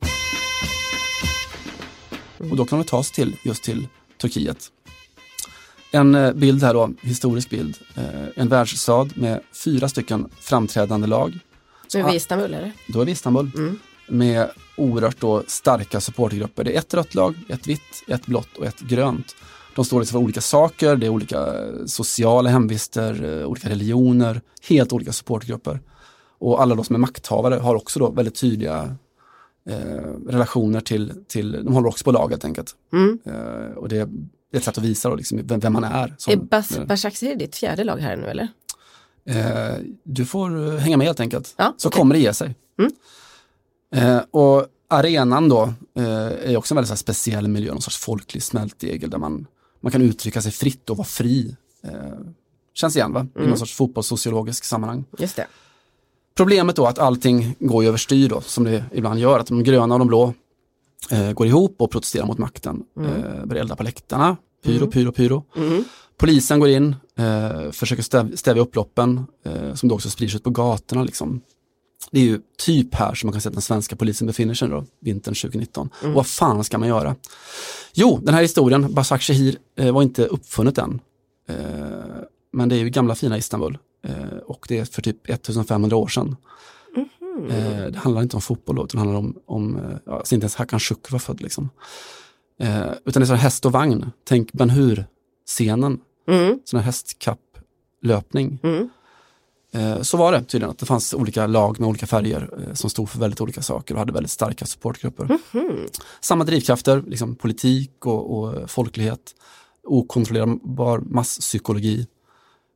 [2.39, 3.89] Och då kan de ta sig till, just till
[4.21, 4.73] Turkiet.
[5.91, 7.77] En eh, bild här då, historisk bild.
[7.97, 8.05] Eh,
[8.37, 11.39] en världsstad med fyra stycken framträdande lag.
[11.95, 12.73] Nu är vi i Istanbul, eller?
[12.87, 13.51] Då är vi i Istanbul.
[13.55, 13.79] Mm.
[14.09, 16.65] Med oerhört då starka supportergrupper.
[16.65, 19.37] Det är ett rött lag, ett vitt, ett blått och ett grönt.
[19.79, 21.55] De står liksom för olika saker, det är olika
[21.87, 25.81] sociala hemvister, eh, olika religioner, helt olika supportergrupper.
[26.39, 28.97] Och alla de som är makthavare har också då väldigt tydliga
[29.69, 29.77] eh,
[30.29, 32.75] relationer till, till, de håller också på lag helt enkelt.
[32.93, 33.19] Mm.
[33.25, 34.09] Eh, och det är
[34.53, 36.15] ett sätt att visa då liksom vem, vem man är.
[36.19, 38.49] Som, Är Bas Başakşehir ditt fjärde lag här nu, eller?
[39.25, 41.55] Eh, du får eh, hänga med helt enkelt.
[41.57, 41.99] Ja, så okej.
[41.99, 42.55] kommer det ge sig.
[42.79, 42.93] Mm.
[43.95, 45.63] Eh, och arenan då
[45.97, 49.47] eh, är också en väldigt speciell miljö, någon sorts folklig smältdegel där man,
[49.81, 51.57] man kan uttrycka sig fritt och vara fri.
[51.85, 51.91] Eh,
[52.75, 53.27] känns igen va?
[53.35, 53.49] I Mm.
[53.49, 55.05] någon sorts fotbollssociologisk sammanhang.
[55.19, 55.47] Just det.
[56.37, 59.99] Problemet då att allting går överstyr då, som det ibland gör, att de gröna och
[59.99, 60.35] de blå
[61.11, 62.85] eh, går ihop och protesterar mot makten.
[63.01, 65.45] Eh, börjar elda på läktarna, pyro, pyro, pyro.
[65.57, 65.85] Mm.
[66.17, 70.51] Polisen går in, eh, försöker stäv, stävja upploppen eh, som då också sprids ut på
[70.51, 71.03] gatorna.
[71.05, 71.41] Liksom.
[72.11, 74.69] Det är ju typ här som man kan säga att den svenska polisen befinner sig
[74.69, 75.91] då, vintern 2019.
[76.03, 77.17] Och vad fan ska man göra?
[77.95, 81.01] Jo, den här historien, Basak Shehir, eh, var inte uppfunnet än.
[81.49, 81.57] Eh,
[82.53, 83.79] men det är ju gamla fina Istanbul.
[84.07, 86.37] Eh, och det är för typ 1500 år sedan.
[87.51, 90.35] Eh, det handlar inte om fotboll då, utan det handlar om, om eh, ja, alltså
[90.35, 91.71] inte ens Hakan Şükür var född liksom.
[92.61, 96.61] Eh, utan det är så här häst och vagn, tänk Ben Hur-scenen, Mm.
[96.65, 98.59] sån här hästkapplöpning.
[98.63, 98.89] Mm.
[99.73, 102.91] Eh, så var det tydligen, att det fanns olika lag med olika färger eh, som
[102.91, 105.39] stod för väldigt olika saker och hade väldigt starka supportgrupper.
[106.21, 109.35] Samma drivkrafter, liksom politik och, och folklighet,
[109.85, 112.07] okontrollerbar masspsykologi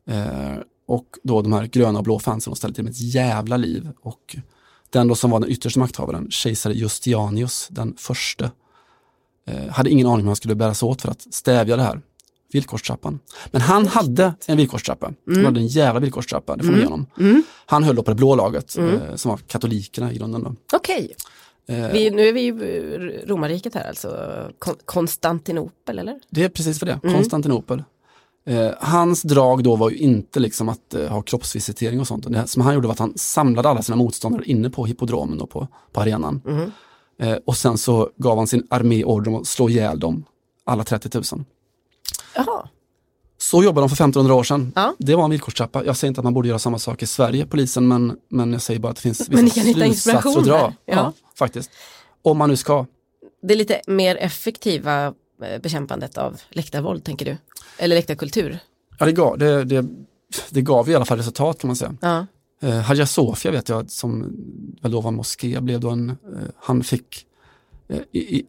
[0.08, 3.56] eh, och då de här gröna och blå fansen som ställde till med ett jävla
[3.56, 3.88] liv.
[4.00, 4.36] Och
[4.90, 8.50] den då som var den yttersta makthavaren, kejsare Justinianus, den första,
[9.46, 11.82] eh, hade ingen aning om hur han skulle bära sig åt för att stävja det
[11.82, 12.00] här.
[12.52, 13.18] Villkorstrappan.
[13.50, 15.12] Men han hade en villkorstrappa.
[15.26, 17.06] Han hade en jävla villkorstrappa, det får man ge honom.
[17.66, 20.56] Han höll då på det blå laget, eh, som var katolikerna i grunden.
[20.72, 21.14] Okej,
[21.66, 22.52] Eh, vi, nu är vi i
[23.26, 24.08] romarriket här alltså.
[24.58, 26.20] Kon- Konstantinopel eller?
[26.30, 27.82] Det är precis för det, Konstantinopel.
[28.46, 32.32] Eh, hans drag då var ju inte liksom att eh, ha kroppsvisitering och sånt.
[32.32, 35.50] Det som han gjorde var att han samlade alla sina motståndare inne på hippodromen och
[35.50, 36.40] på, på arenan.
[37.18, 40.24] Eh, och sen så gav han sin armé order om att slå ihjäl dem,
[40.64, 41.44] alla 30 000.
[42.34, 42.68] Jaha,
[43.38, 44.72] Så jobbade de för 1500 år sedan.
[44.74, 44.94] Ja.
[44.98, 45.84] Det var en villkorstrappa.
[45.84, 48.62] Jag säger inte att man borde göra samma sak i Sverige, polisen, men, men jag
[48.62, 50.58] säger bara att det finns vissa slutsatser att dra.
[50.84, 50.94] Ja.
[50.94, 51.12] Ja.
[51.34, 51.70] faktiskt.
[52.22, 52.86] Om man nu ska.
[53.42, 55.06] det är lite mer effektiva
[55.42, 57.36] eh, bekämpandet av läktarvåld tänker du?
[57.78, 58.58] Eller läktarkultur?
[58.98, 59.84] Ja, det gav, det, det,
[60.50, 61.96] det gav i alla fall resultat kan man säga.
[62.00, 62.26] Ja.
[62.62, 64.36] Eh, Hagia Sofia vet jag som
[64.82, 66.16] väl då var moské, blev då en, eh,
[66.56, 67.26] han fick
[67.88, 68.44] eh, i,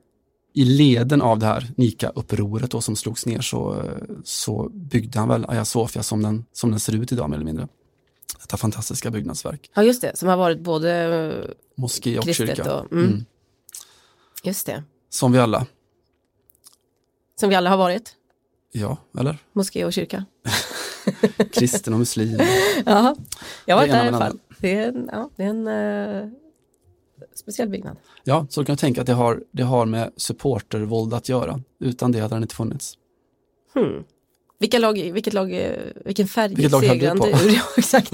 [0.53, 3.83] i, leden av det här Nika-upproret som slogs ner så,
[4.23, 7.45] så byggde han väl Hagia Sofia som den, som den ser ut idag mer eller
[7.45, 7.67] mindre.
[8.41, 9.71] Detta fantastiska byggnadsverk.
[9.73, 12.75] ja, just det, som har varit både eh, Moské och kyrka.
[12.75, 12.91] och...
[12.91, 13.05] Mm.
[13.05, 13.25] Mm.
[14.43, 15.65] Just det, Som vi alla.
[17.39, 18.15] som vi alla har varit.
[18.71, 19.37] Ja, eller?
[19.53, 20.25] Moské och kyrka.
[21.53, 22.39] Kristen och muslim.
[22.85, 23.15] Ja,
[23.65, 24.39] jag var Det är där i alla fall.
[24.59, 26.29] Det är en, ja, det är en eh,
[27.35, 27.97] speciell byggnad.
[28.23, 31.61] Ja, så du kan tänka att det har, det har med supportervåld att göra.
[31.79, 32.93] Utan det hade den inte funnits.
[33.73, 34.03] Hmm.
[34.59, 37.49] Vilka lag, vilket lag, vilken färg Vilket gick lag segrande ur?
[37.55, 38.13] Ja, exakt.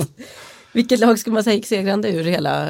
[0.73, 2.69] Vilket lag skulle man säga gick segrande ur hela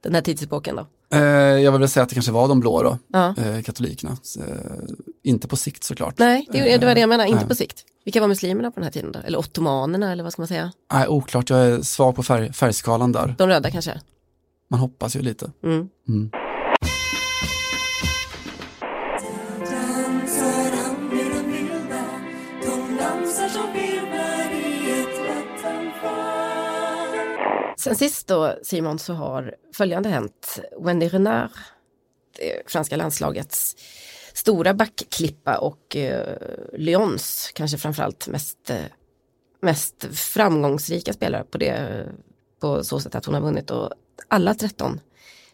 [0.00, 0.86] den här tidsepoken då?
[1.16, 3.34] Eh, jag vill väl säga att det kanske var de blå då, Ja.
[3.38, 4.16] eh, katolikerna.
[4.22, 4.46] Så, eh,
[5.22, 6.18] inte på sikt såklart.
[6.18, 7.84] Nej, det, det var det jag menar, inte på sikt.
[8.04, 9.18] Vilka var muslimerna på den här tiden då?
[9.18, 10.72] Eller ottomanerna eller vad ska man säga?
[10.92, 13.34] Nej, oklart, jag är svag på färg, färgskalan där.
[13.38, 14.00] De röda kanske?
[14.70, 15.52] Man hoppas ju lite.
[15.62, 15.88] Mm.
[16.08, 16.30] Mm.
[27.78, 30.60] Sen sist då Simon så har följande hänt.
[30.80, 31.50] Wendy Renard,
[32.36, 33.76] det franska landslagets
[34.34, 36.36] stora backklippa och eh,
[36.72, 38.76] Lyons kanske framförallt mest, eh,
[39.60, 42.06] mest framgångsrika spelare på det
[42.60, 43.92] på så sätt att hon har vunnit och
[44.28, 45.00] alla 13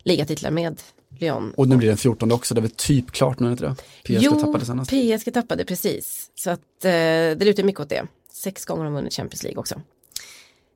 [0.02, 0.82] ligatitlar med
[1.18, 1.54] Lyon.
[1.56, 3.74] Och nu blir det en 14 också, det är väl typ klart nu, inte det?
[3.74, 4.90] PSG jo, tappade senast.
[4.90, 6.30] PSG tappade precis.
[6.34, 8.06] Så att eh, det lutar mycket åt det.
[8.32, 9.74] Sex gånger har hon vunnit Champions League också.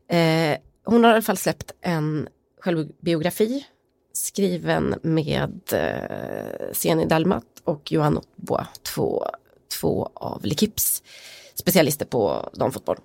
[0.09, 2.29] Eh, hon har i alla fall släppt en
[2.61, 3.67] självbiografi
[4.13, 9.25] skriven med eh, Sieni Dalmat och Johan Bois, två,
[9.81, 11.03] två av L'Equipes
[11.55, 12.97] specialister på damfotboll.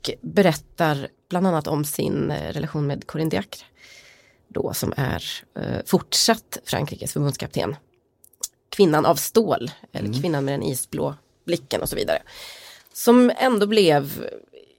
[0.00, 3.64] Och berättar bland annat om sin eh, relation med Corinne Diacre
[4.48, 5.24] då som är
[5.56, 7.76] eh, fortsatt Frankrikes förbundskapten.
[8.68, 11.14] Kvinnan av stål, eller kvinnan med den isblå
[11.46, 12.22] blicken och så vidare.
[12.92, 14.24] Som ändå blev,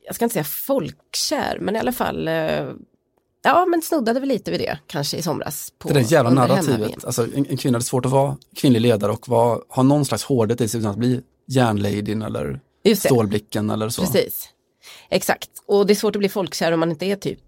[0.05, 2.69] jag ska inte säga folkkär, men i alla fall, eh,
[3.43, 5.73] ja men snuddade väl lite vid det kanske i somras.
[5.77, 8.81] På, Det där jävla narrativet, alltså en, en kvinna, det är svårt att vara kvinnlig
[8.81, 13.03] ledare och vara, ha någon slags hårdhet i sig utan att bli järnladyn eller Just
[13.03, 13.09] det.
[13.09, 14.01] stålblicken eller så.
[14.01, 14.49] Precis.
[15.09, 15.49] Exakt.
[15.65, 17.39] Och det är svårt att bli folkkär om man inte är typ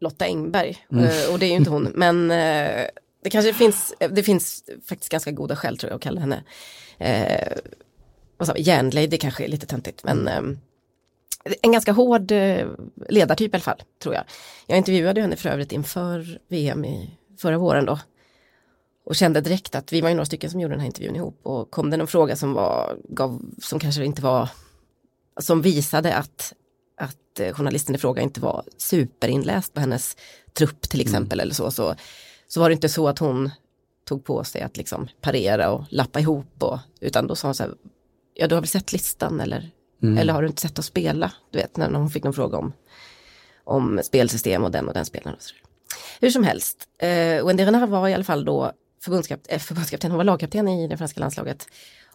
[0.00, 0.86] Lotta Engberg.
[0.92, 1.04] Mm.
[1.04, 1.82] Eh, Och det är ju inte hon.
[1.94, 2.86] Men eh,
[3.22, 6.44] det kanske finns, det finns faktiskt ganska goda skäl tror jag att kalla henne.
[6.98, 7.58] Eh,
[8.36, 10.04] vad sa vi, järnlady det kanske är lite töntigt.
[10.04, 10.42] Men eh,
[11.62, 12.66] en ganska hård eh,
[13.08, 14.24] ledartyp i alla fall, tror jag.
[14.66, 17.98] Jag intervjuade henne för övrigt inför VM i förra våren då.
[19.04, 21.40] Och kände direkt att vi var ju några stycken som gjorde den här intervjun ihop.
[21.42, 24.48] Och kom det någon fråga som var, gav, som kanske inte var
[25.40, 26.52] som visade att,
[26.96, 30.16] att eh, journalisten i fråga inte var superinläst på hennes
[30.52, 31.94] trupp till exempel eller så, så,
[32.48, 33.50] så var det inte så att hon
[34.04, 37.62] tog på sig att liksom parera och lappa ihop och, utan då sa hon så
[37.62, 37.74] här,
[38.34, 39.70] ja du har väl sett listan eller,
[40.18, 41.32] eller har du inte sett oss spela?
[41.50, 42.72] Du vet när hon fick någon fråga om,
[43.64, 45.36] om spelsystem och den och den spelaren.
[45.36, 45.54] Och så.
[46.20, 48.72] Hur som helst, eh, Wendy Renard var i alla fall då
[49.04, 51.66] förbundskapt, eh, förbundskapten, hon var lagkapten i det franska landslaget.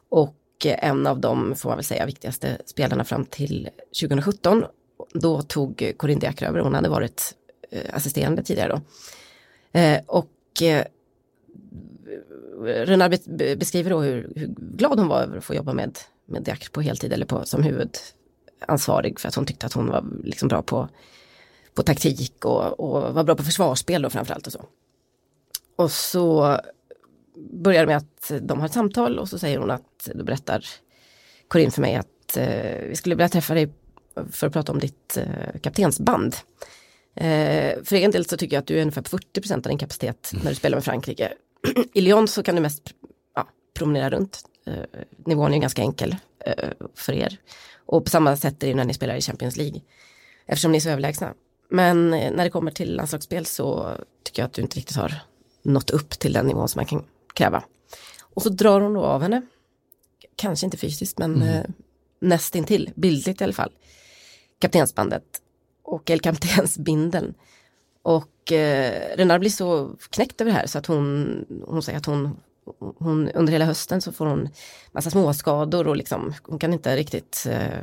[0.10, 0.36] Och
[0.66, 3.70] en av de, får man väl säga, viktigaste spelarna fram till
[4.02, 4.64] 2017.
[5.14, 7.36] Då tog Corinne Diacre över, hon hade varit
[7.72, 8.82] eh, assisterande tidigare då.
[9.80, 10.86] Eh, och eh,
[12.62, 13.12] Renard
[13.58, 16.82] beskriver då hur, hur glad hon var över att få jobba med, med Diak på
[16.82, 20.90] heltid eller på, som huvudansvarig för att hon tyckte att hon var liksom bra på,
[21.74, 24.66] på taktik och, och var bra på försvarsspel då framförallt och så.
[25.76, 26.60] Och så
[27.52, 30.66] börjar med att de har ett samtal och så säger hon att, då berättar
[31.48, 33.74] Corinne för mig att eh, vi skulle vilja träffa dig
[34.32, 36.36] för att prata om ditt eh, kaptensband.
[37.16, 39.78] Eh, för egen del så tycker jag att du är ungefär 40 procent av din
[39.78, 41.34] kapacitet när du spelar med Frankrike.
[41.94, 42.94] I Lyon så kan du mest
[43.36, 44.44] ja, promenera runt.
[44.66, 44.74] Eh,
[45.26, 47.38] nivån är ganska enkel eh, för er.
[47.86, 49.82] Och på samma sätt är det när ni spelar i Champions League.
[50.46, 51.34] Eftersom ni är så överlägsna.
[51.70, 53.92] Men eh, när det kommer till landslagsspel så
[54.24, 55.14] tycker jag att du inte riktigt har
[55.64, 57.04] nått upp till den nivån som man kan
[57.38, 57.64] kräva.
[58.20, 59.42] Och så drar hon då av henne.
[60.36, 61.74] Kanske inte fysiskt men mm.
[62.20, 63.72] nästintill, bildligt i alla fall.
[64.60, 65.24] Kaptensbandet
[65.84, 67.34] och kaptensbindeln.
[68.02, 72.06] Och eh, Renard blir så knäckt över det här så att hon, hon säger att
[72.06, 72.38] hon,
[73.00, 74.50] hon under hela hösten så får hon
[74.92, 77.80] massa småskador och liksom, hon kan inte riktigt eh,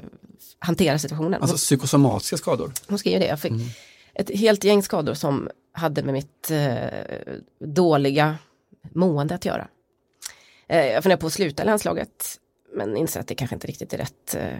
[0.58, 1.42] hantera situationen.
[1.42, 2.72] Alltså psykosomatiska skador?
[2.88, 3.66] Hon skriver det, jag fick mm.
[4.14, 8.36] ett helt gäng skador som hade med mitt eh, dåliga
[8.92, 9.68] mående att göra.
[10.68, 12.40] Eh, jag funderar på att sluta landslaget
[12.72, 14.58] men inser att det kanske inte riktigt är rätt eh,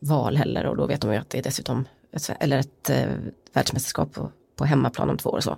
[0.00, 3.06] val heller och då vet de ju att det är dessutom ett, eller ett eh,
[3.52, 5.56] världsmästerskap på, på hemmaplan om två år och så.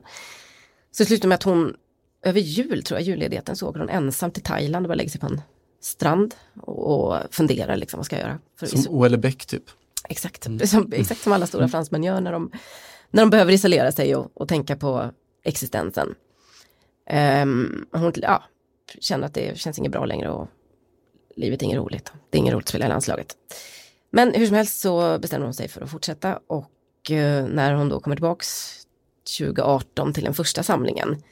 [0.91, 1.77] Så slutar med att hon
[2.23, 5.21] över jul, tror jag, julledigheten så åker hon ensam till Thailand och bara lägger sig
[5.21, 5.41] på en
[5.81, 8.39] strand och, och funderar liksom vad ska jag göra.
[8.59, 9.63] För som Oelle Bäck typ?
[10.09, 10.67] Exakt, mm.
[10.67, 11.71] som, exakt som alla stora mm.
[11.71, 12.51] fransmän gör när de,
[13.11, 15.11] när de behöver isolera sig och, och tänka på
[15.45, 16.15] existensen.
[17.13, 18.43] Um, hon ja,
[18.99, 20.49] känner att det känns inget bra längre och
[21.37, 22.13] livet är inget roligt.
[22.31, 23.37] Det är inget roligt att spela i landslaget.
[24.11, 27.89] Men hur som helst så bestämmer hon sig för att fortsätta och uh, när hon
[27.89, 28.77] då kommer tillbaks
[29.39, 31.23] 2018 till den första samlingen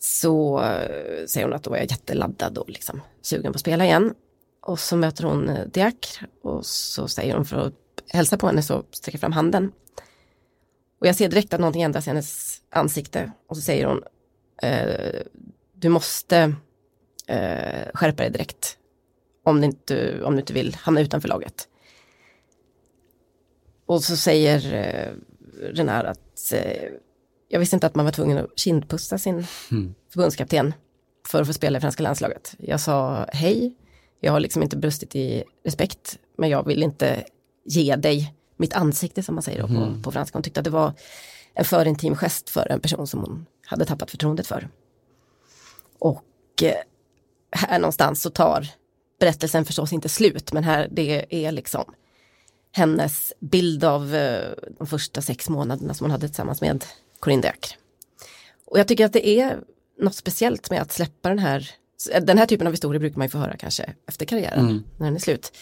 [0.00, 3.84] så uh, säger hon att då var jag jätteladdad och liksom sugen på att spela
[3.84, 4.14] igen.
[4.60, 7.74] Och så möter hon eh, uh, Diak och så säger hon för att
[8.08, 9.72] hälsa på henne så sträcker fram handen.
[11.00, 14.02] Och jag ser direkt att någonting ändras i hennes ansikte och så säger hon
[14.62, 15.20] eh,
[15.72, 16.54] du måste
[17.26, 18.78] eh, skärpa dig direkt
[19.44, 21.68] om du, inte, om du inte vill hamna utanför laget.
[23.86, 25.12] Och så säger eh,
[25.72, 26.90] Renard att eh,
[27.48, 29.94] jag visste inte att man var tvungen att kindpussa sin mm.
[30.12, 30.74] förbundskapten
[31.28, 32.54] för att få spela i franska landslaget.
[32.58, 33.74] Jag sa hej,
[34.20, 37.24] jag har liksom inte brustit i respekt, men jag vill inte
[37.64, 39.94] ge dig mitt ansikte som man säger då, mm.
[39.94, 40.36] på, på franska.
[40.36, 40.92] Hon tyckte att det var
[41.54, 44.68] en för intim gest för en person som hon hade tappat förtroendet för.
[45.98, 46.24] Och
[46.62, 46.74] eh,
[47.50, 48.68] här någonstans så tar
[49.20, 51.84] berättelsen förstås inte slut, men här det är liksom
[52.72, 56.84] hennes bild av eh, de första sex månaderna som hon hade tillsammans med
[57.20, 57.76] Corinne Dök.
[58.66, 59.60] Och jag tycker att det är
[60.00, 61.70] något speciellt med att släppa den här,
[62.22, 64.82] den här typen av historier brukar man ju få höra kanske efter karriären, mm.
[64.96, 65.52] när den är slut.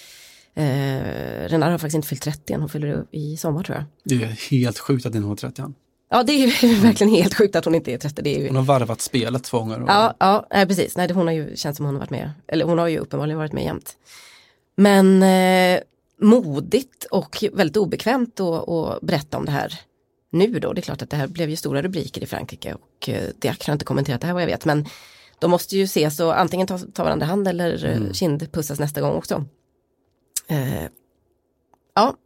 [0.54, 3.84] Eh, Renard har faktiskt inte fyllt 30 än, hon fyller i sommar tror jag.
[4.04, 5.74] Det är helt sjukt att hon har 30 än.
[6.12, 8.22] Ja det är verkligen helt sjukt att hon inte är 30.
[8.22, 8.46] Det är ju...
[8.46, 9.82] Hon har varvat spelet två gånger.
[9.82, 9.88] Och...
[9.88, 10.96] Ja, ja nej, precis.
[10.96, 13.38] Nej, hon har ju känts som hon har varit med, eller hon har ju uppenbarligen
[13.38, 13.96] varit med jämt.
[14.76, 15.80] Men eh,
[16.20, 19.80] modigt och väldigt obekvämt att berätta om det här
[20.30, 20.72] nu då.
[20.72, 23.66] Det är klart att det här blev ju stora rubriker i Frankrike och eh, Diak
[23.66, 24.86] har inte kommenterat det här vad jag vet men
[25.38, 28.14] de måste ju ses och antingen ta, ta varandra hand eller eh, mm.
[28.14, 29.44] kindpussas nästa gång också.
[30.48, 30.84] Eh,
[31.94, 32.16] ja,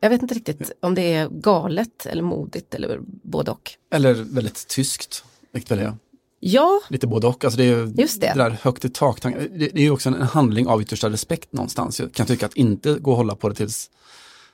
[0.00, 3.70] jag vet inte riktigt om det är galet eller modigt eller både och.
[3.92, 5.94] Eller väldigt tyskt, vilket väl är.
[6.40, 6.80] Ja.
[6.88, 7.44] Lite både och.
[7.44, 8.32] Alltså det är ju Just det.
[8.34, 9.22] det där högt i tak.
[9.22, 12.00] Det, det är ju också en handling av yttersta respekt någonstans.
[12.00, 13.90] Jag kan tycka att inte gå och hålla på det tills,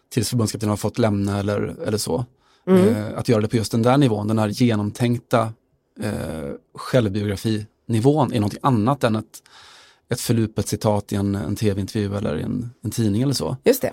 [0.09, 2.25] tills förbundskaptenen har fått lämna eller, eller så.
[2.67, 2.89] Mm.
[2.89, 5.53] Eh, att göra det på just den där nivån, den här genomtänkta
[6.01, 9.43] eh, självbiografinivån är någonting annat än ett,
[10.09, 13.57] ett förlupet citat i en, en tv-intervju eller i en, en tidning eller så.
[13.65, 13.93] Just det.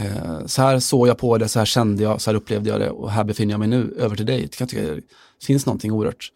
[0.00, 2.80] Eh, så här såg jag på det, så här kände jag, så här upplevde jag
[2.80, 4.42] det och här befinner jag mig nu, över till dig.
[4.42, 6.32] Det kan jag tycka det finns någonting oerhört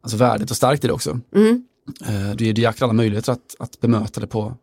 [0.00, 1.20] alltså värdigt och starkt i det också.
[1.34, 1.64] Mm.
[2.06, 4.54] Eh, det ger alla möjligheter att, att bemöta det på,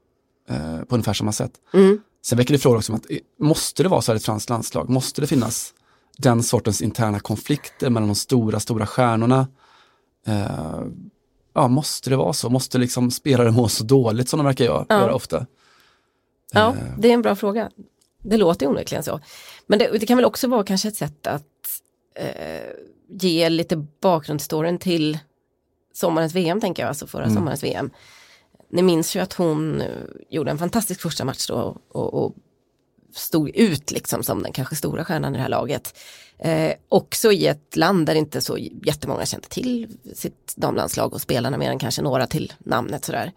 [0.49, 1.51] eh, på ungefär samma sätt.
[1.73, 1.99] Mm.
[2.25, 3.05] Sen väcker det frågor också om att
[3.39, 4.89] måste det vara så här i ett franskt landslag?
[4.89, 5.73] Måste det finnas
[6.17, 9.47] den sortens interna konflikter mellan de stora, stora stjärnorna?
[10.27, 10.81] Eh,
[11.53, 12.49] ja, måste det vara så?
[12.49, 14.99] Måste liksom spelare må så dåligt som de verkar göra, ja.
[14.99, 15.45] göra ofta?
[16.51, 16.97] Ja, eh.
[16.97, 17.71] det är en bra fråga.
[18.21, 19.19] Det låter onekligen så.
[19.67, 21.43] Men det, det, kan väl också vara kanske ett sätt att
[22.15, 22.69] eh,
[23.09, 25.19] ge lite bakgrundsstoryn till
[25.93, 27.35] sommarens VM tänker jag, alltså förra mm.
[27.35, 27.91] sommarens VM.
[28.69, 29.87] Ni minns ju att hon eh,
[30.29, 32.35] gjorde en fantastisk första match då och, och
[33.13, 35.99] stod ut liksom som den kanske stora stjärnan i det här laget.
[36.39, 41.57] Eh, också i ett land där inte så jättemånga kände till sitt damlandslag och spelarna
[41.57, 43.31] mer än kanske några till namnet sådär.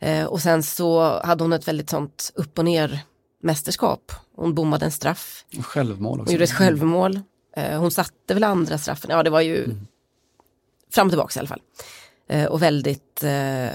[0.00, 3.00] Eh, och sen så hade hon ett väldigt sånt upp och ner
[3.42, 4.12] mästerskap.
[4.36, 6.32] Hon bommade en straff, Självmål hon också.
[6.32, 7.20] gjorde ett självmål.
[7.56, 9.68] Eh, hon satte väl andra straffen, ja det var ju
[10.90, 11.62] fram och tillbaka i alla fall.
[12.28, 13.68] Eh, och väldigt, eh,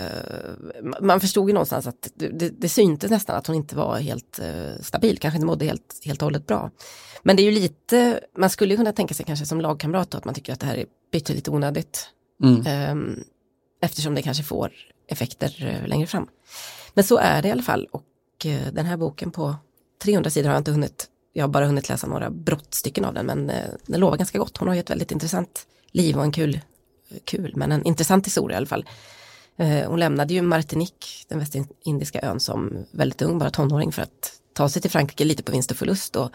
[1.02, 4.40] man förstod ju någonstans att det, det, syntes nästan att hon inte var helt
[4.82, 6.72] stabil, kanske inte mådde helt, helt och hållet bra.
[7.24, 10.26] Men det är ju lite, man skulle kunna tänka sig kanske som lagkamrat då, att
[10.26, 12.10] man tycker att det här är pyttelite onödigt.
[12.44, 12.64] Mm.
[12.66, 13.24] Ehm,
[13.82, 14.72] eftersom det kanske får
[15.08, 16.28] effekter längre fram.
[16.94, 18.04] Men så är det i alla fall och
[18.46, 19.56] Eh, den här boken på
[20.04, 23.26] 300 sidor har jag inte hunnit, jag har bara hunnit läsa några brottstycken av den
[23.26, 24.58] men eh, den lovar ganska gott.
[24.58, 26.60] Hon har ju ett väldigt intressant liv och en kul,
[27.26, 28.86] kul men en intressant historia i alla fall.
[29.58, 34.40] Eh, hon lämnade ju Martinique, den västindiska ön som väldigt ung, bara tonåring för att
[34.54, 36.32] ta sig till Frankrike lite på vinst och förlust och,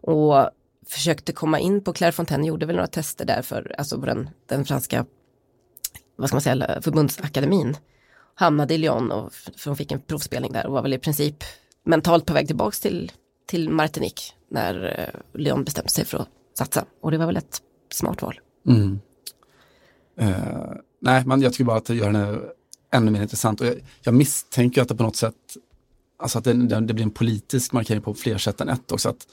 [0.00, 0.50] och
[0.86, 4.30] försökte komma in på Claire Fontaine, gjorde väl några tester där för, alltså på den,
[4.46, 5.06] den franska
[6.16, 7.76] vad ska man säga, förbundsakademin.
[8.34, 11.44] Hamnade i Lyon och för hon fick en provspelning där och var väl i princip
[11.84, 13.12] mentalt på väg tillbaks till,
[13.46, 16.84] till Martinique när eh, Lyon bestämde sig för att satsa.
[17.00, 18.40] Och det var väl ett smart val.
[18.66, 19.00] Mm.
[20.16, 22.38] Eh, nej, men jag tycker bara att det gör henne
[22.92, 23.60] ännu mer intressant.
[23.60, 25.56] Och jag, jag misstänker att det på något sätt,
[26.18, 29.08] alltså att det, det, blir en politisk markering på fler sätt än ett också.
[29.08, 29.26] Att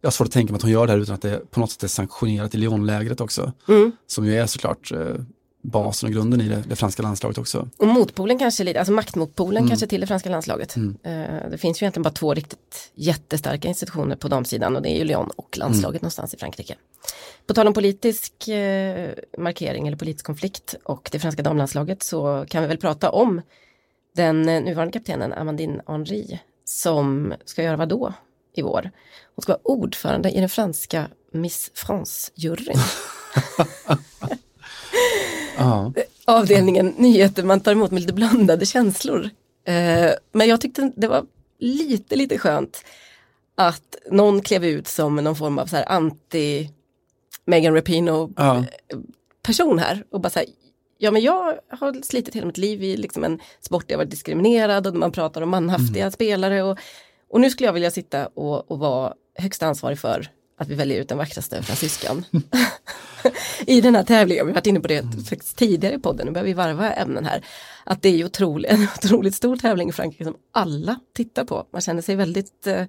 [0.00, 1.60] jag har svårt att tänka mig att hon gör det här utan att det på
[1.60, 3.52] något sätt är sanktionerat i Lyonlägret också.
[4.06, 5.14] Som ju är såklart eh,
[5.68, 7.68] basen och grunden i det, det franska landslaget också.
[7.76, 10.76] Och motpolen kanske lite, alltså maktmotpolen kanske till det franska landslaget.
[10.76, 14.98] Eh, det finns ju egentligen bara två riktigt jättestarka institutioner på damsidan och det är
[14.98, 16.74] ju Lyon och landslaget någonstans i Frankrike.
[17.46, 22.62] På tal om politisk eh, markering eller politisk konflikt och det franska damlandslaget så kan
[22.62, 23.42] vi väl prata om
[24.16, 28.12] den eh, nuvarande kaptenen Amandine Henry som ska göra vad då
[28.54, 28.90] i vår?
[29.34, 32.78] Hon ska vara ordförande i den franska Miss France-juryn.
[35.58, 35.92] Ja,
[36.24, 39.30] avdelningen nyheter man tar emot med lite blandade känslor.
[39.64, 41.26] Eh, men jag tyckte det var
[41.58, 42.84] lite, lite skönt
[43.54, 46.70] att någon klev ut som någon form av så här anti
[47.44, 48.64] Megan Rapinoe ja.
[49.42, 50.48] person här och bara så här,
[50.98, 54.10] ja men jag har slitit hela mitt liv i liksom en sport där jag varit
[54.10, 56.78] diskriminerad och man pratar om manhaftiga spelare och,
[57.30, 61.00] och nu skulle jag vilja sitta och, och vara högsta ansvarig för att vi väljer
[61.00, 62.24] ut den vackraste fransyskan.
[63.66, 66.32] I den här tävlingen, vi har varit inne på det faktiskt tidigare i podden, nu
[66.32, 67.44] börjar vi varva ämnen här.
[67.84, 71.66] Att det är otroligt, en otroligt stor tävling i Frankrike som alla tittar på.
[71.72, 72.84] Man känner sig väldigt eh,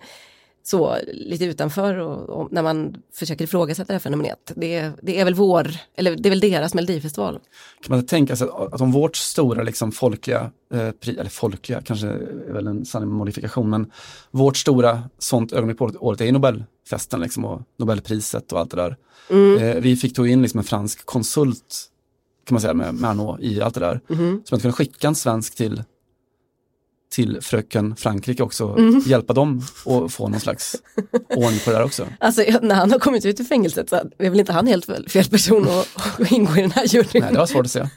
[0.69, 4.51] så lite utanför och, och när man försöker ifrågasätta det här fenomenet.
[4.55, 7.39] Det, det är väl vår, eller det är väl deras melodifestival.
[7.83, 11.81] Kan man tänka sig att, att om vårt stora liksom folkliga, eh, pri, eller folkliga
[11.81, 13.91] kanske är väl en sann modifikation, men
[14.31, 18.97] vårt stora sånt ögonblick på året, är Nobelfesten liksom, och Nobelpriset och allt det där.
[19.59, 21.89] Eh, vi fick ta in liksom en fransk konsult
[22.45, 24.01] kan man säga med, med Arnaud i allt det där.
[24.45, 25.83] Så man kunde skicka en svensk till
[27.09, 30.75] till fröken Frankrike också, och hjälpa dem att få någon slags
[31.35, 32.07] ordning på det där också.
[32.19, 35.29] Alltså när han har kommit ut ur fängelset så är väl inte han helt fel,
[35.31, 35.87] person att,
[36.19, 37.21] att ingå i den här juryn.
[37.21, 37.87] Nej, det var svårt att se.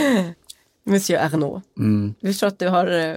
[0.84, 1.62] Monsieur Arnaud.
[1.78, 3.16] Mm, Vi förstår att du har eh,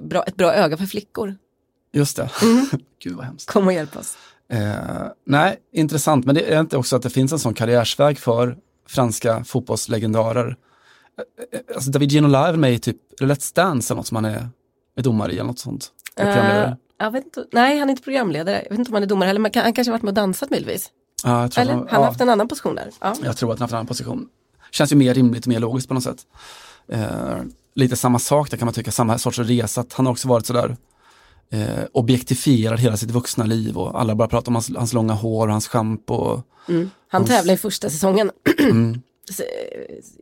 [0.00, 1.36] bra, ett bra öga för flickor.
[1.92, 2.30] just det.
[3.02, 3.50] Gud vad hemskt.
[3.50, 4.16] Kom och hjälp oss.
[4.52, 8.56] Eh, nej, intressant, men det är inte också att det finns en sån karriärsväg för
[8.88, 10.56] franska fotbollslegendarer.
[11.52, 14.48] Eh, Alltså David Ginola är med i typ Let's Dance eller något som han är,
[14.96, 15.88] är domare i eller något sånt.
[16.16, 18.62] Eh, jag vet inte, nej, han är inte programledare.
[18.62, 20.14] Jag vet inte om han är domare heller, men han kanske har varit med och
[20.14, 20.90] dansat möjligtvis.
[21.24, 21.72] Ja, jag tror Eller?
[21.72, 22.90] Han han, har ja, haft en annan position där.
[23.00, 23.14] Ja.
[23.24, 24.28] jag tror att han har haft en annan position.
[24.70, 26.18] Känns ju mer rimligt och mer logiskt på något sätt.
[26.88, 27.36] Eh,
[27.74, 29.80] lite samma sak där kan man tycka, samma sorts resa.
[29.80, 30.76] Att han har också varit sådär
[31.50, 35.46] eh, objektifierad hela sitt vuxna liv och alla bara pratar om hans, hans långa hår
[35.46, 36.14] och hans schampo.
[36.14, 38.30] och- Han Hans- tävlar i första säsongen.
[38.58, 39.00] Mm.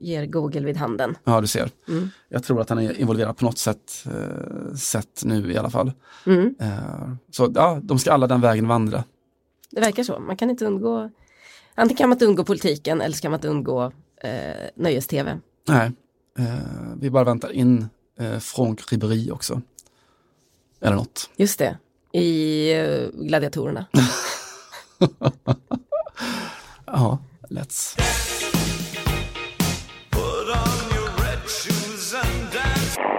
[0.00, 1.16] Ger Google vid handen.
[1.24, 1.70] Ja, du ser.
[1.88, 2.10] Mm.
[2.28, 5.92] Jag tror att han är involverad på något sätt, eh, sätt nu i alla fall.
[6.26, 6.54] Mm.
[6.60, 9.04] Eh, så ja, de ska alla den vägen vandra.
[9.70, 10.18] Det verkar så.
[10.18, 11.10] Man kan inte undgå,
[11.74, 14.30] antingen kan man inte undgå politiken eller så kan man inte undgå eh,
[14.74, 15.38] nöjes-tv.
[15.68, 15.92] Nej,
[16.38, 16.44] eh,
[17.00, 19.62] vi bara väntar in eh, Franck Ribéry också.
[20.80, 21.30] Eller något.
[21.36, 21.78] Just det,
[22.12, 23.86] i eh, Gladiatorerna.
[26.92, 27.18] Ja,
[27.50, 27.98] let's.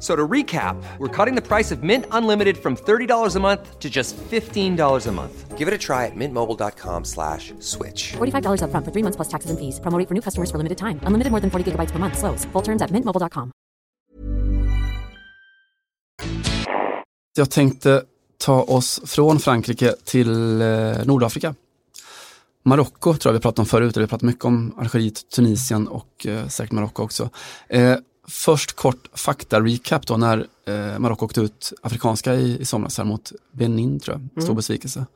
[0.00, 3.78] F- So to recap, we're cutting the price of Mint Unlimited from $30 a month
[3.78, 5.58] to just $15 a month.
[5.58, 8.12] Give it a try at mintmobile.com slash switch.
[8.16, 9.78] $45 upfront for three months plus taxes and fees.
[9.80, 11.00] Promo rate for new customers for limited time.
[11.06, 12.16] Unlimited more than 40 gigabytes per month.
[12.18, 12.46] Slows.
[12.52, 13.50] Full terms at mintmobile.com.
[17.36, 18.02] Jag tänkte
[18.38, 21.54] ta oss från Frankrike till eh, Nordafrika.
[22.64, 26.26] Marocko tror jag vi pratade om förut, eller vi pratade mycket om Algeriet, Tunisien och
[26.26, 27.30] eh, säkert Marocko också.
[27.68, 27.96] Eh,
[28.30, 33.32] först kort fakta-recap då när eh, Marocko åkte ut afrikanska i, i somras här mot
[33.52, 35.06] Benin tror jag, stor besvikelse.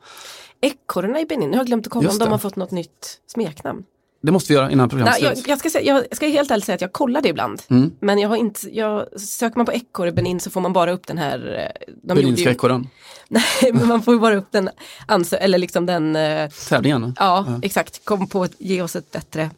[0.61, 3.21] Ekorrarna i Benin, jag har glömt att kolla Just om de har fått något nytt
[3.27, 3.85] smeknamn.
[4.23, 6.65] Det måste vi göra innan programmet Nej, jag, jag, ska säga, jag ska helt ärligt
[6.65, 7.63] säga att jag kollar det ibland.
[7.69, 7.93] Mm.
[8.01, 11.07] Men jag har inte, jag, söker man på ekorre Benin så får man bara upp
[11.07, 12.89] den här, eh, de Beninska ekorren,
[13.29, 14.71] nej men man får ju bara upp den,
[15.33, 17.15] eller liksom den, eh, tävlingen.
[17.19, 19.51] ja, exakt, kom på ge oss ett bättre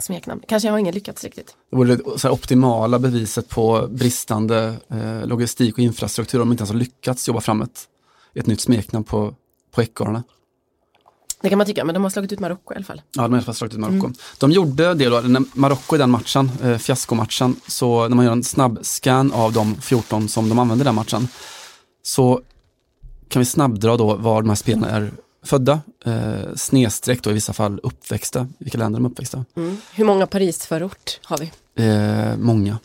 [0.00, 0.42] smeknamn.
[0.48, 1.56] Kanske har ingen lyckats riktigt.
[1.70, 6.70] Det vore det optimala beviset på bristande eh, logistik och infrastruktur om de inte ens
[6.70, 7.88] har lyckats jobba fram ett,
[8.34, 9.34] ett nytt smeknamn på,
[9.74, 10.22] på ekorrarna.
[11.42, 13.02] Det kan man tycka, men de har slagit ut Marocko i alla fall.
[13.12, 14.10] Ja, de har slagit ut Marocko.
[14.38, 18.32] De gjorde det då, när Marocko i den matchen, eh, fiaskomatchen, så när man gör
[18.32, 21.28] en snabb scan av de 14 som de använde i den matchen,
[22.02, 22.40] så
[23.28, 25.12] kan vi snabbdra då var de här spelarna är
[25.42, 29.44] födda, eh, snedstreck då i vissa fall uppväxta, vilka länder de är uppväxta.
[29.94, 31.50] Hur många Paris-förort har vi?
[31.84, 32.78] Eh, många.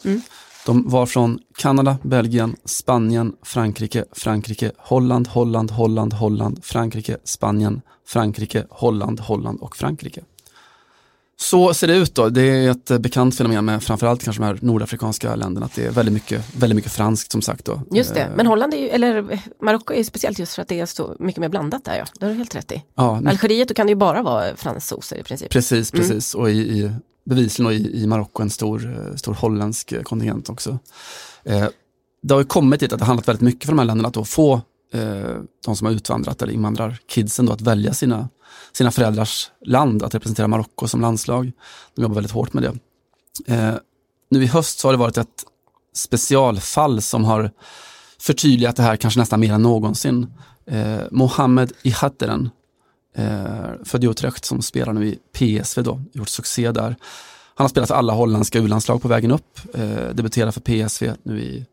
[0.66, 8.66] De var från Kanada, Belgien, Spanien, Frankrike, Frankrike, Holland, Holland, Holland, Holland, Frankrike, Spanien, Frankrike,
[8.70, 10.22] Holland, Holland och Frankrike.
[11.38, 12.30] Så ser det ut då.
[12.30, 15.86] Det är ett eh, bekant fenomen med framförallt kanske de här nordafrikanska länderna, att det
[15.86, 17.66] är väldigt mycket, väldigt mycket franskt som sagt.
[17.66, 17.82] Då.
[17.92, 20.62] Just det, Eh, men Holland är ju, eller eh, Marocko är ju speciellt just för
[20.62, 22.06] att det är så mycket mer blandat där ja.
[22.20, 22.84] Det har du helt rätt i.
[22.96, 25.52] Ja, Algeriet då kan det ju bara vara fransoser i princip.
[25.52, 26.36] Precis, precis.
[26.36, 26.92] Och i, i,
[27.26, 30.80] bevisligen och i, i Marocko en stor, stor holländsk kontingent också.
[31.44, 31.68] Eh,
[32.24, 34.14] det har ju kommit dit att det handlat väldigt mycket för de här länderna att
[34.14, 34.62] då få
[34.94, 38.30] eh, de som har utvandrat eller invandrar, kidsen då, att välja sina,
[38.76, 41.52] sina föräldrars land, att representera Marocko som landslag.
[41.96, 42.74] De jobbar väldigt hårt med det.
[43.54, 43.76] Eh,
[44.30, 45.46] nu i höst så har det varit ett
[45.94, 47.52] specialfall som har
[48.20, 50.34] förtydligat det här kanske nästan mer än någonsin.
[50.68, 52.50] Eh, Mohammed Ihatteren,
[53.16, 56.96] eh, född i Utrecht som spelar nu i PSV då, gjort succé där.
[57.56, 61.42] Han har spelat för alla holländska u-landslag på vägen upp, eh, debuterade för PSV nu
[61.42, 61.66] i,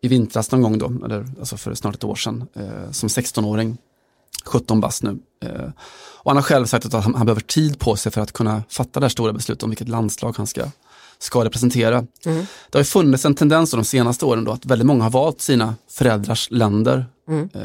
[0.00, 3.78] i vintras någon gång då, eller alltså för snart ett år sedan, eh, som 16-åring,
[4.44, 5.18] 17 bast nu.
[5.44, 5.70] Eh,
[6.18, 8.62] och han har själv sagt att han, han behöver tid på sig för att kunna
[8.68, 10.64] fatta det här stora beslutet om vilket landslag han ska,
[11.18, 12.06] ska representera.
[12.22, 15.40] Det har ju funnits en tendens de senaste åren då att väldigt många har valt
[15.40, 17.06] sina föräldrars länder.
[17.28, 17.60] Eh,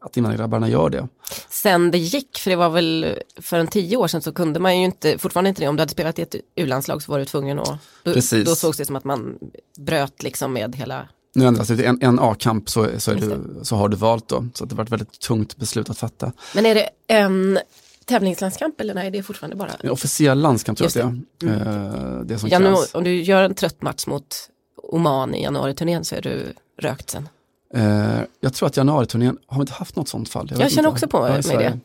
[0.00, 1.08] att invandrargrabbarna gör det.
[1.50, 4.78] Sen det gick, för det var väl för en tio år sedan så kunde man
[4.78, 7.24] ju inte, fortfarande inte det, om du hade spelat i ett u-landslag så var du
[7.24, 8.48] tvungen att, då, Precis.
[8.48, 9.38] då sågs det som att man
[9.78, 13.14] bröt liksom med hela, Nu ändras det till en, en A-kamp så, så,
[13.62, 14.46] så har du valt då.
[14.54, 16.32] Så det var ett väldigt tungt beslut att fatta.
[16.54, 17.58] men är det en
[18.04, 22.16] tävlingslandskamp eller nej det är fortfarande bara, En officiell landskamp tror jag det är.
[22.16, 22.94] Eh, det som Janu, krävs.
[22.94, 24.36] om du gör en trött match mot
[24.82, 27.28] Oman i januari-turnén så är du rökt sen.
[27.74, 30.48] Eh, jag tror att januariturnén, har vi inte haft något sånt fall?
[30.50, 30.94] Jag vet känner inte.
[30.94, 31.78] också på Ja, mig det.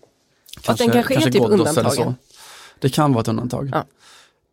[0.72, 2.16] Att den kanske är typ undantagen.
[2.80, 3.72] Det kan vara ett undantag.
[3.74, 3.86] Ja.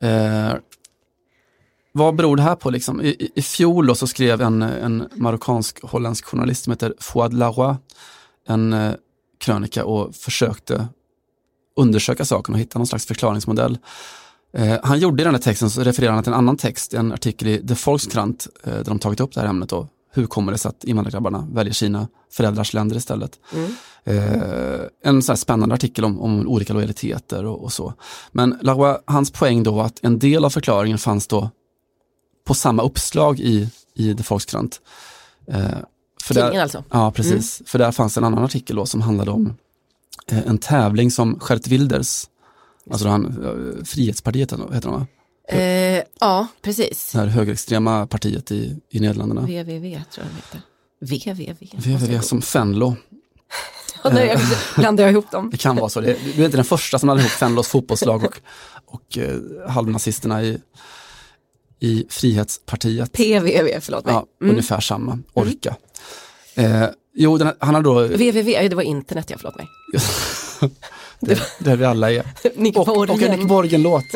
[0.08, 0.54] Eh,
[1.96, 2.70] vad beror det här på?
[2.70, 3.00] Liksom?
[3.00, 7.74] I, i, fjol så skrev en, en marockansk-holländsk journalist som heter Fouad Laroy
[8.48, 8.94] en eh,
[9.38, 10.88] krönika och försökte
[11.76, 13.78] undersöka saken och hitta någon slags förklaringsmodell.
[14.56, 17.12] Eh, han gjorde i den här texten så refererar han till en annan text, en
[17.12, 19.68] artikel i The Volkskrant eh, där de tagit upp det här ämnet.
[19.68, 19.88] Då.
[20.12, 23.40] Hur kommer det sig att invandrargrabbarna väljer sina föräldrars länder istället?
[24.04, 27.94] Eh, en så här spännande artikel om, om olika lojaliteter och, och så.
[28.32, 31.50] Men Laroy, hans poäng då var att en del av förklaringen fanns då
[32.44, 34.80] på samma uppslag i, i The Volkskrant.
[35.48, 35.68] Eh,
[36.22, 36.84] för Tidningen alltså?
[36.90, 37.62] Ja, precis.
[37.66, 39.54] För där fanns en annan artikel då som handlade om
[40.26, 42.24] eh, en tävling som Geert Wilders,
[42.90, 45.06] alltså han, eh, Frihetspartiet heter de va?
[45.48, 47.12] Eh, ja, precis.
[47.12, 49.40] Det här högerextrema partiet i, i Nederländerna.
[49.40, 50.60] VVV tror jag de heter.
[51.00, 51.68] VVV.
[51.72, 52.96] VVV som Fenlo.
[54.04, 54.40] Ja, nej, jag
[54.76, 55.50] blandar jag ihop dem.
[55.50, 56.00] Det kan vara så.
[56.00, 58.40] Det, du är inte den första som hade ihop Fenlos fotbollslag och,
[58.86, 59.38] och eh,
[59.68, 60.58] halvnazisterna i,
[61.84, 63.12] i Frihetspartiet.
[63.12, 64.14] PVV, förlåt mig.
[64.14, 64.50] Ja, Mm.
[64.50, 65.18] ungefär samma.
[65.32, 65.76] Orka.
[66.54, 69.66] Eh, jo, den, han har då, VVV, det var internet, ja, förlåt mig.
[71.20, 72.24] det, där vi alla är.
[72.56, 73.46] Nick Och, och en Nick Borgen.
[73.48, 74.04] Borgen-låt.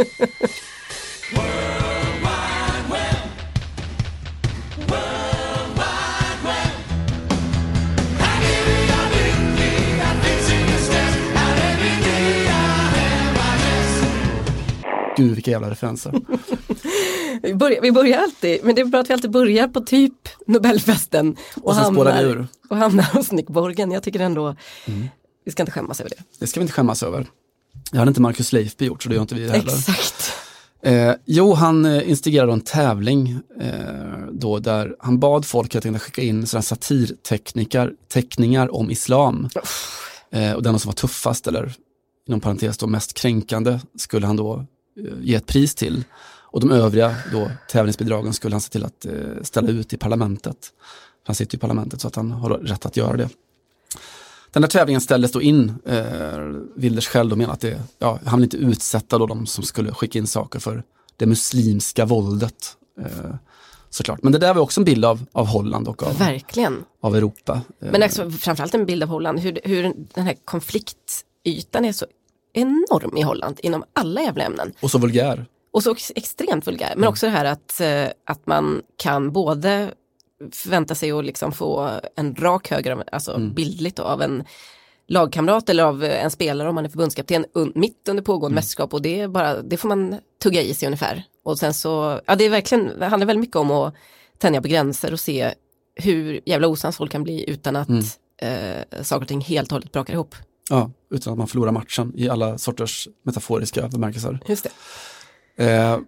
[15.16, 16.12] Gud vilka jävla referenser.
[17.42, 20.28] Vi börjar, vi börjar alltid, men det är bra att vi alltid börjar på typ
[20.46, 23.92] Nobelfesten och, Och hamnar, och hamnar hos Nick Borgen.
[23.92, 24.56] Jag tycker ändå,
[25.44, 26.22] vi ska inte skämmas över det.
[26.38, 27.26] Det ska vi inte skämmas över.
[27.92, 29.74] Det hade inte Marcus Leifby gjort så det gör inte vi heller.
[29.74, 30.32] Exakt.
[30.82, 36.22] Eh, jo, han eh, instigerade en tävling eh, då där han bad folk att skicka
[36.22, 39.48] in sådana satirteckningar teckningar om islam.
[40.30, 41.72] Eh, och den som var tuffast eller
[42.28, 46.04] inom parentes då mest kränkande skulle han då eh, ge ett pris till.
[46.58, 50.56] Och de övriga då, tävlingsbidragen skulle han se till att eh, ställa ut i parlamentet.
[51.26, 53.28] Han sitter i parlamentet så att han har rätt att göra det.
[54.50, 56.38] Den här tävlingen ställdes då in, eh,
[56.76, 60.18] Wilders själv menar att det, ja, han vill inte utsätta då de som skulle skicka
[60.18, 60.82] in saker för
[61.16, 62.76] det muslimska våldet.
[63.00, 63.34] Eh,
[63.90, 64.22] såklart.
[64.22, 66.84] Men det där var också en bild av, av Holland och av, Verkligen.
[67.02, 67.60] av Europa.
[67.80, 69.82] Eh, Men också, framförallt en bild av Holland, hur, hur
[70.14, 72.06] den här konfliktytan är så
[72.52, 74.72] enorm i Holland inom alla jävla ämnen.
[74.80, 75.46] och så vulgär.
[75.70, 76.92] Och så ex- extremt vulgär.
[76.96, 79.94] Men också det här att, eh, att man kan både
[80.52, 84.44] förvänta sig att liksom få en rak höger, alltså bildligt då, av en
[85.08, 89.02] lagkamrat eller av en spelare om man är förbundskapten un- mitt under pågående mästerskap och
[89.02, 91.22] det, är bara, det får man tugga i sig ungefär.
[91.42, 93.94] Och sen så, ja det är verkligen, det handlar väldigt mycket om att
[94.38, 95.54] tänja på gränser och se
[95.94, 97.88] hur jävla osams folk kan bli utan att
[98.42, 100.34] eh, saker och ting helt och hållet brakar ihop.
[100.70, 104.40] Ja, utan att man förlorar matchen i alla sorters metaforiska bemärkelser.
[104.46, 104.70] Just det.
[105.58, 105.98] Eh,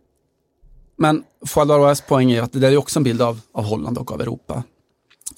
[0.97, 3.99] men Fouad Larois poäng är att det där är också en bild av, av Holland
[3.99, 4.63] och av Europa.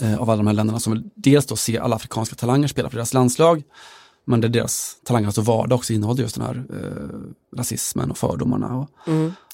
[0.01, 2.91] Eh, av alla de här länderna som vill dels då se alla afrikanska talanger spela
[2.91, 3.63] för deras landslag,
[4.25, 8.77] men där deras talanger, alltså vardag också innehåller just den här eh, rasismen och fördomarna
[8.77, 8.89] och,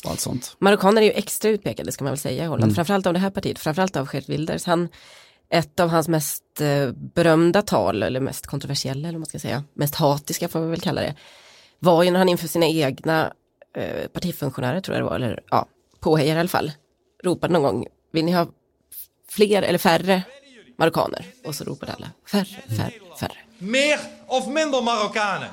[0.04, 0.56] och allt sånt.
[0.58, 3.30] Marockaner är ju extra utpekade ska man väl säga i Holland, framförallt av det här
[3.30, 4.64] partiet, framförallt av Geert Wilders.
[4.64, 4.88] Han,
[5.50, 9.64] ett av hans mest eh, berömda tal, eller mest kontroversiella, eller vad man ska säga,
[9.74, 11.14] mest hatiska får vi väl kalla det,
[11.78, 13.32] var ju när han inför sina egna
[13.76, 15.66] eh, partifunktionärer, tror jag det var, eller ja,
[16.00, 16.72] påhejare i alla fall,
[17.24, 18.46] ropade någon gång, vill ni ha
[19.28, 20.22] fler eller färre
[20.78, 21.26] marockaner?
[21.44, 23.38] Och så ropade alla, färre, färre, färre.
[23.58, 25.50] Meer of minder Marokkanen?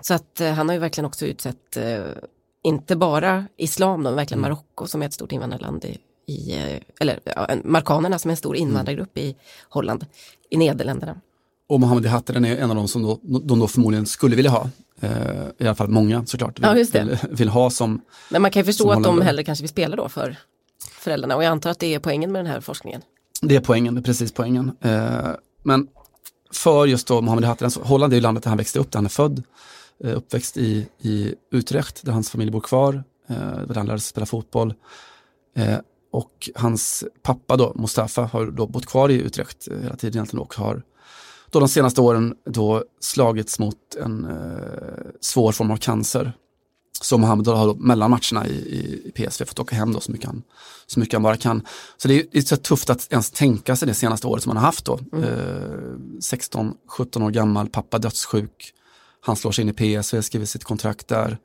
[0.00, 2.04] Så att eh, han har ju verkligen också utsett, eh,
[2.62, 6.54] inte bara islam, då, verkligen Marocko som är ett stort invandrarland i, i
[7.00, 9.36] eller ja, marockanerna som är en stor invandrargrupp i
[9.68, 10.06] Holland,
[10.50, 11.20] i Nederländerna.
[11.70, 14.70] Och Mohammed Hattaren är en av de som då, de då förmodligen skulle vilja ha.
[15.00, 15.10] Eh,
[15.58, 18.64] I alla fall många såklart vill, Ja, vill, vill ha som, Men man kan ju
[18.64, 20.36] förstå att de hellre kanske vill spela då för
[20.92, 23.02] föräldrarna och jag antar att det är poängen med den här forskningen.
[23.42, 24.72] det är poängen, det är precis poängen.
[24.80, 25.28] Eh,
[25.62, 25.88] men
[26.52, 28.98] för just då Mohammed Hattaren, så Holland är ju landet där han växte upp, där
[28.98, 29.42] han är född.
[30.04, 34.08] Eh, uppväxt i, i Utrecht, där hans familj bor kvar, eh, där han lärde sig
[34.08, 34.74] spela fotboll.
[35.56, 35.78] Eh,
[36.12, 40.42] och hans pappa då, Mustafa, har då bott kvar i Utrecht eh, hela tiden egentligen
[40.42, 40.82] och har
[41.50, 46.32] då de senaste åren då slagits mot en eh, svår form av cancer.
[47.02, 50.26] Så Mohammed har då mellan matcherna i, i, PSV fått åka hem då så mycket
[50.26, 50.42] han,
[50.86, 51.66] så mycket han bara kan.
[51.96, 54.50] Så det är, det är så tufft att ens tänka sig det senaste året som
[54.50, 54.98] han har haft då.
[55.12, 55.20] Eh,
[56.20, 58.72] 16-17 år gammal, pappa dödssjuk.
[59.20, 61.38] Han slår sig in i PSV, skriver sitt kontrakt där.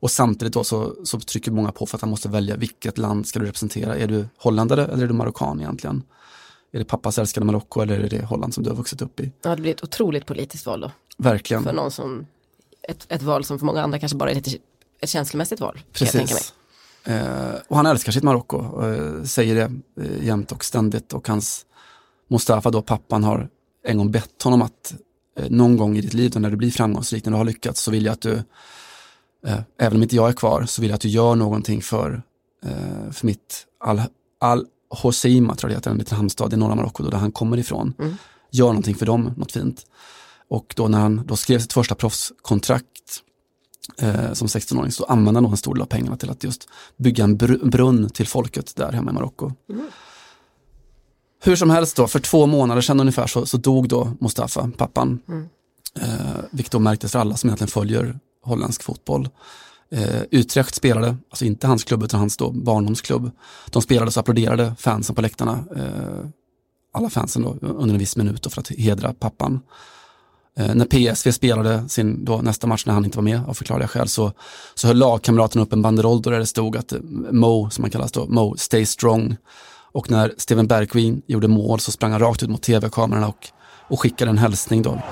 [0.00, 3.26] Och samtidigt då så, så trycker många på för att han måste välja vilket land
[3.26, 3.96] ska du representera.
[3.96, 6.02] Är du holländare eller är du marockan egentligen?
[6.76, 9.32] Är det pappas älskade Marocko eller är det Holland som du har vuxit upp i?
[9.42, 11.64] Ja, det blir ett otroligt politiskt val då, Verkligen.
[11.64, 12.26] för någon som,
[12.82, 14.48] ett, ett val som för många andra kanske bara är ett,
[15.00, 15.80] ett känslomässigt val.
[15.92, 16.54] Precis.
[17.04, 19.72] Eh, och han älskar sitt Marocko, eh, säger det
[20.02, 21.12] eh, jämt och ständigt.
[21.12, 21.66] Och hans
[22.28, 23.48] Mustafa då, pappan, har
[23.84, 24.94] en gång bett honom att
[25.38, 27.90] eh, någon gång i ditt liv, när du blir framgångsrik, när du har lyckats, så
[27.90, 28.34] vill jag att du,
[29.46, 32.22] eh, även om inte jag är kvar, så vill jag att du gör någonting för,
[32.64, 34.02] eh, för mitt Al,
[34.40, 37.56] Al Hoceima, tror jag det heter, en liten hamnstad i norra Marocko, där han kommer
[37.58, 37.94] ifrån.
[38.50, 39.86] Gör någonting för dem, något fint.
[40.48, 43.22] Och då när han då skrev sitt första proffskontrakt
[43.98, 46.68] eh, som 16-åring så använde han då en stor del av pengarna till att just
[46.96, 49.52] bygga en br- brunn till folket där hemma i Marocko.
[51.44, 55.20] Hur som helst då, för två månader sedan ungefär så, så dog då Mustafa, pappan.
[56.00, 59.28] Eh, vilket då märktes för alla som egentligen följer holländsk fotboll.
[59.90, 63.30] Eh, Utrecht spelade, alltså inte hans klubb utan hans då barndomsklubb.
[63.70, 65.64] De spelade så applåderade fansen på läktarna.
[65.76, 66.28] Eh,
[66.92, 69.60] alla fansen då under en viss minut då för att hedra pappan.
[70.58, 73.88] Eh, när PSV spelade sin då, nästa match när han inte var med av förklarliga
[73.88, 74.32] skäl så,
[74.74, 78.12] så höll lagkamraterna upp en banderoll där det stod att eh, Mo, som han kallas
[78.12, 79.36] då, Mo, stay strong.
[79.92, 83.48] Och när Steven Bergvin gjorde mål så sprang han rakt ut mot tv-kamerorna och,
[83.88, 85.02] och skickade en hälsning då.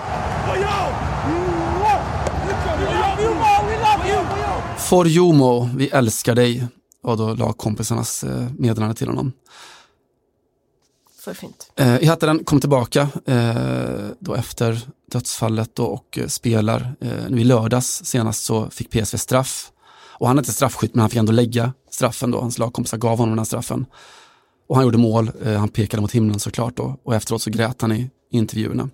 [4.85, 6.67] For you Mo, vi älskar dig,
[7.01, 9.33] var då lagkompisarnas eh, meddelande till honom.
[11.25, 11.73] för fint.
[11.77, 14.81] Eh, Ihattaren kom tillbaka eh, då efter
[15.11, 16.95] dödsfallet då, och eh, spelar.
[17.01, 19.71] Eh, nu I lördags senast så fick PSV straff.
[20.19, 22.41] Och han är inte straffskytt men han fick ändå lägga straffen då.
[22.41, 23.87] Hans lagkompisar gav honom den här straffen.
[24.69, 26.97] Och han gjorde mål, eh, han pekade mot himlen såklart då.
[27.05, 28.91] Och efteråt så grät han i intervjuerna.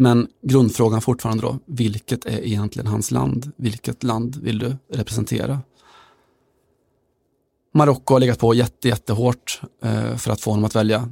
[0.00, 3.52] Men grundfrågan fortfarande då, vilket är egentligen hans land?
[3.56, 5.60] Vilket land vill du representera?
[7.74, 11.08] Marocko har legat på jätte, jättehårt eh, för att få honom att välja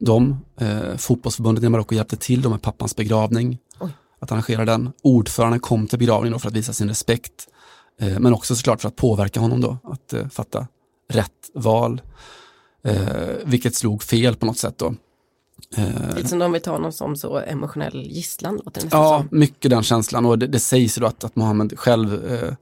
[0.00, 0.36] dem.
[0.56, 3.90] Eh, fotbollsförbundet i Marocko hjälpte till då med pappans begravning, Oj.
[4.18, 4.92] att arrangera den.
[5.02, 7.48] Ordföranden kom till begravningen för att visa sin respekt,
[8.00, 10.66] eh, men också såklart för att påverka honom då att eh, fatta
[11.08, 12.00] rätt val,
[12.84, 14.94] eh, vilket slog fel på något sätt då.
[15.76, 19.38] Eh, Lite som de vill ta honom som så emotionell gisslan låter det Ja, som.
[19.38, 22.52] mycket den känslan och det, det sägs ju då att, att Mohammed själv eh,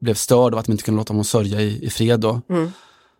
[0.00, 2.40] blev störd av att de inte kunde låta honom sörja i, i fred då.
[2.48, 2.72] Mm.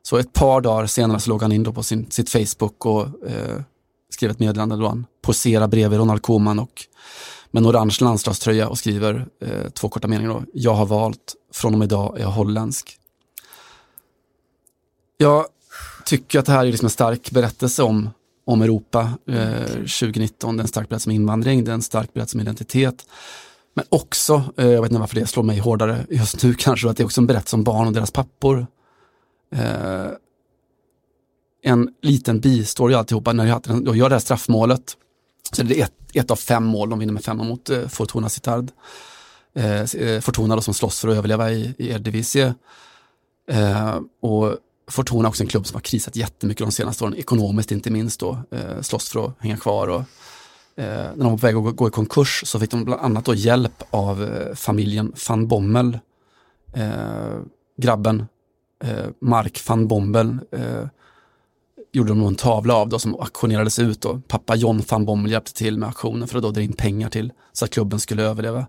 [0.03, 3.03] Så ett par dagar senare så låg han in då på sin, sitt Facebook och
[3.29, 3.61] eh,
[4.11, 6.83] skrev ett meddelande då han poserar bredvid Ronald Koeman och
[7.51, 10.43] med en orange landslagströja och skriver eh, två korta meningar då.
[10.53, 12.99] Jag har valt, från och med idag är jag holländsk.
[15.17, 15.47] Jag
[16.05, 18.11] tycker att det här är liksom en stark berättelse om,
[18.45, 20.57] om Europa eh, 2019.
[20.57, 23.07] Det är en stark berättelse om invandring, det är en stark berättelse om identitet.
[23.75, 26.97] Men också, eh, jag vet inte varför det slår mig hårdare just nu kanske, att
[26.97, 28.67] det är också en berättelse om barn och deras pappor.
[29.55, 30.07] Eh,
[31.63, 34.97] en liten bistory alltihopa, när jag, jag gör det här straffmålet,
[35.53, 38.29] så det är ett, ett av fem mål, de vinner med femma mot eh, Fortuna
[38.29, 38.71] Sittard.
[39.57, 42.55] Eh, eh, Fortuna då som slåss för att överleva i, i Eredivisie.
[43.49, 44.57] Eh, och
[44.87, 48.21] Fortuna är också en klubb som har krisat jättemycket de senaste åren, ekonomiskt inte minst
[48.21, 49.89] då, eh, slåss för att hänga kvar.
[49.89, 50.01] Och,
[50.77, 53.01] eh, när de var på väg att gå, gå i konkurs så fick de bland
[53.01, 55.99] annat då hjälp av eh, familjen van Bommel.
[56.73, 57.39] Eh,
[57.77, 58.27] grabben
[58.85, 60.87] eh, Mark van Bommel eh,
[61.93, 64.01] gjorde de en tavla av då som auktionerades ut.
[64.01, 64.21] Då.
[64.29, 67.33] Pappa John van Bommel hjälpte till med auktionen för att då dra in pengar till
[67.53, 68.67] så att klubben skulle överleva.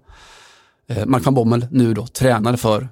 [0.87, 2.89] Eh, Mark van Bommel, nu då tränare för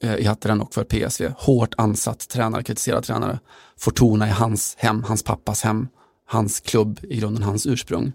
[0.00, 1.32] Eh, i Hatteren och för PSV.
[1.36, 3.38] Hårt ansatt tränare, kritiserad tränare.
[3.78, 5.88] Fortuna är hans hem, hans pappas hem,
[6.26, 8.12] hans klubb, i grunden hans ursprung.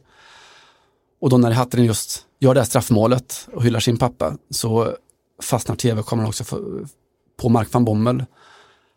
[1.22, 4.96] Och då när Hatteren just gör det här straffmålet och hyllar sin pappa så
[5.42, 6.86] fastnar tv-kameran också för,
[7.42, 8.26] på Mark van Bommel.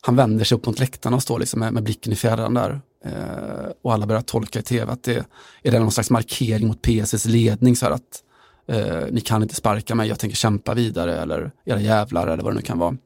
[0.00, 2.80] Han vänder sig upp mot läktarna och står liksom med, med blicken i fjärran där.
[3.04, 5.26] Eh, och alla börjar tolka i tv att det
[5.62, 8.22] är det någon slags markering mot PSVs ledning så här att
[8.66, 12.52] eh, ni kan inte sparka mig, jag tänker kämpa vidare eller era jävlar eller vad
[12.52, 12.96] det nu kan vara.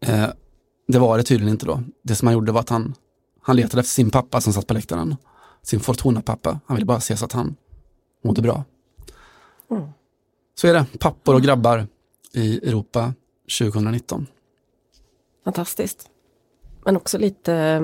[0.00, 0.28] Eh,
[0.88, 1.82] det var det tydligen inte då.
[2.02, 2.94] Det som han gjorde var att han,
[3.42, 5.16] han letade efter sin pappa som satt på läktaren.
[5.62, 6.60] Sin Fortuna-pappa.
[6.66, 7.56] Han ville bara se så att han
[8.22, 8.64] mådde bra.
[10.54, 11.86] Så är det, pappor och grabbar
[12.32, 13.14] i Europa
[13.58, 14.26] 2019.
[15.44, 16.10] Fantastiskt.
[16.84, 17.80] Men också lite,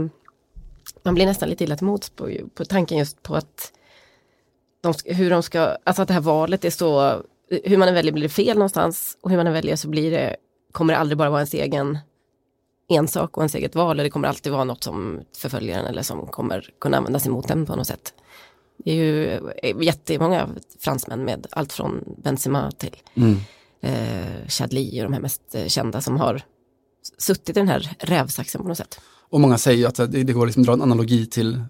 [1.03, 3.73] man blir nästan lite illa till mods på, på tanken just på att
[4.83, 7.23] de, hur de ska, alltså att det här valet är så,
[7.65, 10.11] hur man än väljer blir det fel någonstans och hur man än väljer så blir
[10.11, 10.37] det,
[10.73, 11.99] kommer det aldrig bara vara ens egen
[12.89, 16.03] ensak och ens eget val, eller det kommer alltid vara något som förföljer en eller
[16.03, 18.15] som kommer kunna användas emot en på något sätt.
[18.85, 19.27] Det är ju
[19.63, 20.49] eh, jättemånga
[20.81, 22.97] fransmän med allt från Benzema till
[23.81, 26.43] eh, Chadli och de här mest eh, kända som har
[27.19, 29.01] suttit i den här rävsaxen på något sätt.
[29.31, 31.65] Och många säger att det, det går liksom att dra en analogi till,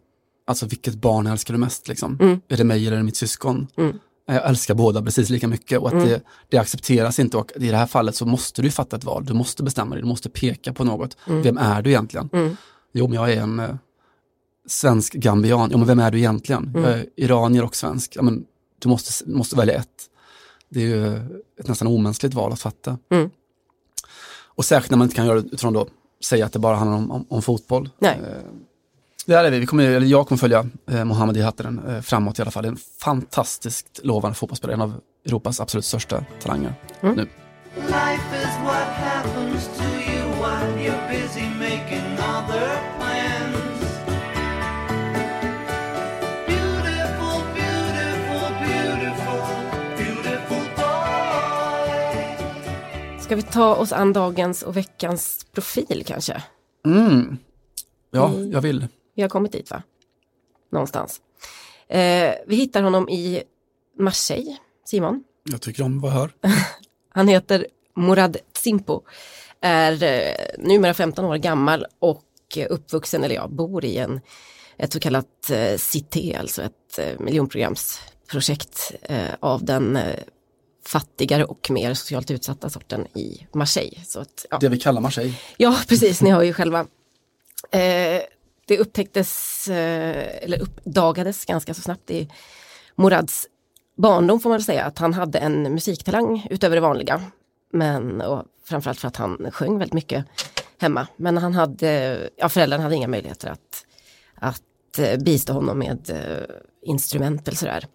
[0.53, 2.19] alltså vilket barn älskar du mest liksom?
[2.21, 2.41] Mm.
[2.49, 3.67] Är det mig eller är det mitt syskon?
[3.77, 3.99] Mm.
[4.27, 6.09] Jag älskar båda precis lika mycket och att Mm.
[6.09, 9.25] det, det accepteras inte och i det här fallet så måste du fatta ett val,
[9.25, 11.17] du måste bestämma dig, du måste peka på något.
[11.27, 12.29] Vem är du egentligen?
[12.33, 12.57] Mm.
[12.93, 13.75] Jo, men jag är en eh,
[14.67, 15.69] svensk gambian.
[15.73, 16.65] Jo, men vem är du egentligen?
[16.67, 16.83] Mm.
[16.83, 18.13] Jag är iranier och svensk.
[18.17, 18.45] Ja, men
[18.79, 19.89] du måste, måste välja ett.
[20.69, 21.17] Det är ju
[21.61, 22.99] ett nästan omänskligt val att fatta.
[23.11, 23.31] Mm.
[24.55, 25.87] Och särskilt när man inte kan göra det utifrån då,
[26.25, 27.91] säga att det bara handlar om, om, om fotboll.
[27.99, 28.21] Nej.
[28.27, 28.43] Eh,
[29.27, 32.43] där är vi, vi kommer, eller jag kommer följa eh, Mohamed Hattaren eh, framåt i
[32.43, 32.65] alla fall.
[32.65, 36.75] En fantastiskt lovande fotbollsspelare, en av Europas absolut största talanger.
[37.03, 37.15] Mm.
[37.17, 37.23] Nu.
[37.77, 42.69] Life is what happens to you while you're busy making other
[42.99, 43.83] plans.
[46.47, 49.43] Beautiful, beautiful, beautiful,
[49.97, 52.37] beautiful boy.
[53.21, 56.43] Ska vi ta oss an dagens och veckans profil kanske?
[56.87, 57.39] Mm.
[58.11, 58.53] Ja, Mm.
[58.53, 58.87] jag vill.
[59.15, 59.83] Vi har kommit dit va?
[60.73, 61.21] Någonstans.
[61.89, 63.43] Eh, vi hittar honom i
[63.99, 65.25] Marseille, Simon.
[65.51, 66.33] Jag tycker om vad jag hör.
[67.09, 69.03] Han heter Morad Tsimpo,
[69.61, 72.25] är eh, numera 15 år gammal och
[72.69, 74.21] uppvuxen, eller ja, bor i en,
[74.77, 80.19] ett så kallat eh, cité, alltså ett eh, miljonprogramsprojekt eh, av den eh,
[80.87, 83.99] fattigare och mer socialt utsatta sorten i Marseille.
[84.05, 84.59] Så att, ja.
[84.61, 85.35] Det vi kallar Marseille.
[85.57, 86.87] Ja, precis, ni hör ju själva.
[87.71, 88.23] Eh,
[88.67, 92.29] det upptäcktes, eh, eller uppdagades ganska så snabbt i
[92.95, 93.47] Morads
[93.97, 97.23] barndom får man väl säga, att han hade en musiktalang utöver det vanliga.
[97.73, 100.25] Men och framförallt för att han sjöng väldigt mycket
[100.79, 101.07] hemma.
[101.17, 103.87] Men han hade, ja föräldrarna hade inga möjligheter att,
[104.35, 107.87] att eh, bistå honom med eh, instrument eller sådär.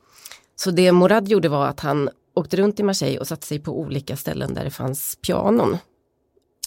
[0.55, 3.79] Så det Morad gjorde var att han åkte runt i Marseille och satte sig på
[3.79, 5.77] olika ställen där det fanns pianon.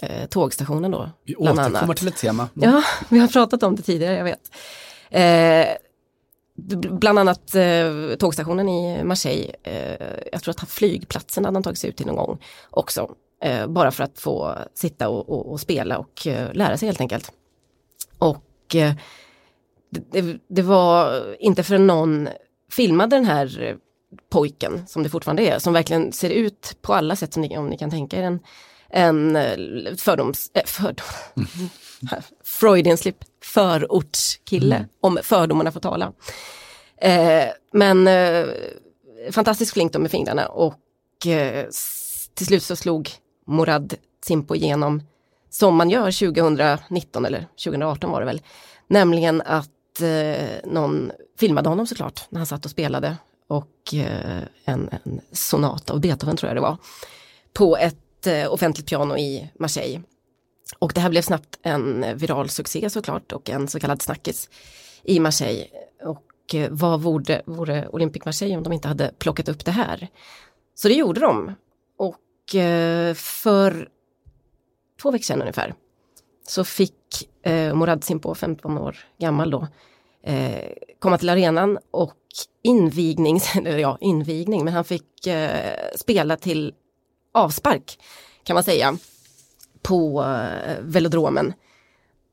[0.03, 1.11] Eh, tågstationen då.
[1.25, 2.49] Vi återkommer till ett tema.
[2.55, 4.51] Ja, vi har pratat om det tidigare, jag vet.
[5.11, 5.77] Eh,
[6.91, 11.91] bland annat eh, tågstationen i Marseille, eh, jag tror att flygplatsen hade han tagit sig
[11.91, 12.39] ut till någon gång
[12.71, 13.15] också.
[13.43, 17.01] Eh, bara för att få sitta och, och, och spela och eh, lära sig helt
[17.01, 17.33] enkelt.
[18.19, 18.93] Och eh,
[19.91, 22.29] det, det, det var inte förrän någon
[22.71, 23.77] filmade den här eh,
[24.31, 27.67] pojken, som det fortfarande är, som verkligen ser ut på alla sätt som ni, om
[27.67, 28.41] ni kan tänka er en,
[28.91, 30.51] en eh, fördoms...
[30.55, 31.07] Äh, fördom,
[32.45, 36.13] Freudian slip, förortskille, om fördomarna får tala.
[36.97, 38.47] Eh, men eh,
[39.31, 41.67] fantastiskt flink då med fingrarna och eh,
[42.35, 43.11] till slut så slog
[43.47, 45.03] Morad Simpo igenom
[45.51, 48.43] som man gör 2019 eller 2018 var det väl.
[48.87, 53.17] Nämligen att eh, någon filmade honom såklart när han satt och spelade
[53.49, 56.77] och eh, en, en sonat av Beethoven tror jag det var.
[57.53, 60.03] På ett ett eh, offentligt piano i Marseille.
[60.79, 64.51] Och det här blev snabbt en viral succé såklart och en så kallad snackis
[65.03, 65.67] i Marseille.
[66.03, 70.09] Och eh, vad vore, vore Olympic Marseille om de inte hade plockat upp det här?
[70.75, 71.55] Så det gjorde de.
[71.97, 73.89] Och eh, för
[75.03, 75.75] två veckor sedan ungefär
[76.47, 79.67] så fick eh, Morad Simpo, 15 år gammal då,
[80.23, 82.17] eh, komma till arenan och
[82.63, 86.75] invigning, eller ja, invigning, men han fick eh, spela till
[87.33, 87.99] avspark
[88.43, 88.97] kan man säga
[89.83, 91.53] på eh, velodromen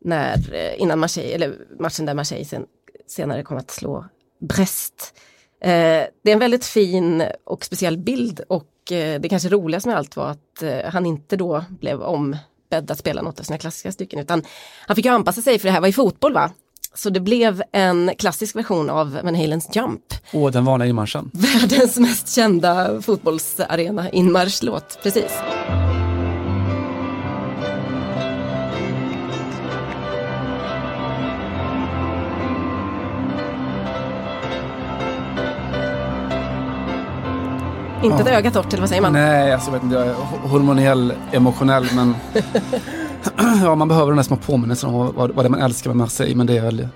[0.02, 2.66] när, eh, innan Marseille, eller matchen där Marseille sen,
[3.08, 4.06] senare kom att slå
[4.39, 5.14] Brest.
[5.62, 9.98] Eh, det är en väldigt fin och speciell bild och eh, det kanske roligaste med
[9.98, 13.91] allt var att eh, han inte då blev ombedd att spela något av sina klassiska
[13.91, 14.43] stycken utan
[14.88, 16.52] han fick ju anpassa sig för det här var i fotboll va?
[16.96, 20.02] Så det blev en klassisk version av Van Halens Jump,
[20.34, 21.32] Åh, den vanliga inmarschen.
[21.34, 25.32] världens mest kända fotbollsarena inmarschlåt, precis.
[38.04, 39.14] Inte ett öga torrt, eller vad säger man?
[39.14, 42.16] Nej, alltså, jag vet inte, jag är ho- hormonell, emotionell, men
[43.63, 46.36] ja, man behöver den där små påminnelsen om vad, vad det man älskar med Marseille,
[46.36, 46.88] men det är väl,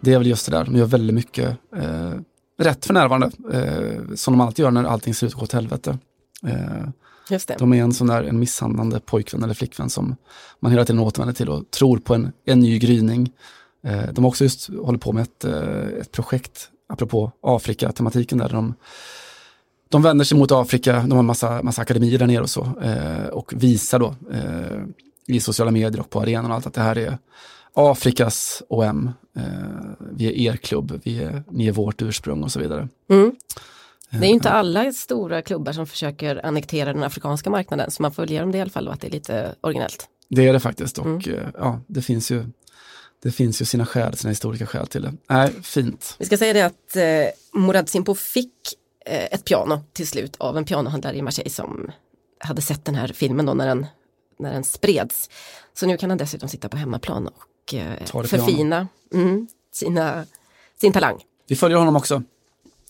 [0.00, 2.12] det är väl just det där, de gör väldigt mycket eh,
[2.58, 5.52] rätt för närvarande, eh, som de alltid gör när allting ser ut att gå åt
[5.52, 5.98] helvete.
[6.46, 6.88] Eh,
[7.30, 7.56] Just det.
[7.58, 10.16] de är en sån där en misshandlande pojkvän eller flickvän som
[10.60, 13.32] man hela tiden återvänder till och tror på en, en ny gryning.
[13.84, 18.48] Eh, de har också just hållit på med ett, eh, ett projekt, apropå Afrika-tematiken där
[18.48, 18.74] de
[19.88, 22.68] de vänder sig mot Afrika, de har massa, massa akademier där nere och så.
[22.82, 24.82] Eh, och visar då eh,
[25.26, 27.18] i sociala medier och på arenan och allt att det här är
[27.72, 29.10] Afrikas OM.
[29.36, 29.42] Eh,
[30.12, 32.88] vi är er klubb, vi är, ni är vårt ursprung och så vidare.
[33.10, 33.36] Mm.
[34.10, 38.12] Det är ju inte alla stora klubbar som försöker annektera den afrikanska marknaden, så man
[38.26, 40.08] ge dem det i alla fall och att det är lite originellt.
[40.28, 42.44] Det är det faktiskt och eh, ja, det finns ju
[43.22, 45.12] det finns ju sina skäl, sina historiska skäl till det.
[45.28, 46.16] Nej, fint.
[46.18, 48.52] Vi ska säga det att eh, Morad Simpo fick
[49.06, 51.90] eh, ett piano till slut av en pianohandlare i Marseille som
[52.38, 53.86] hade sett den här filmen då när den,
[54.38, 55.30] när den spreds.
[55.74, 60.24] Så nu kan han dessutom sitta på hemmaplan och eh, förfina mm, sina,
[60.80, 61.20] sin talang.
[61.48, 62.22] Vi följer honom också.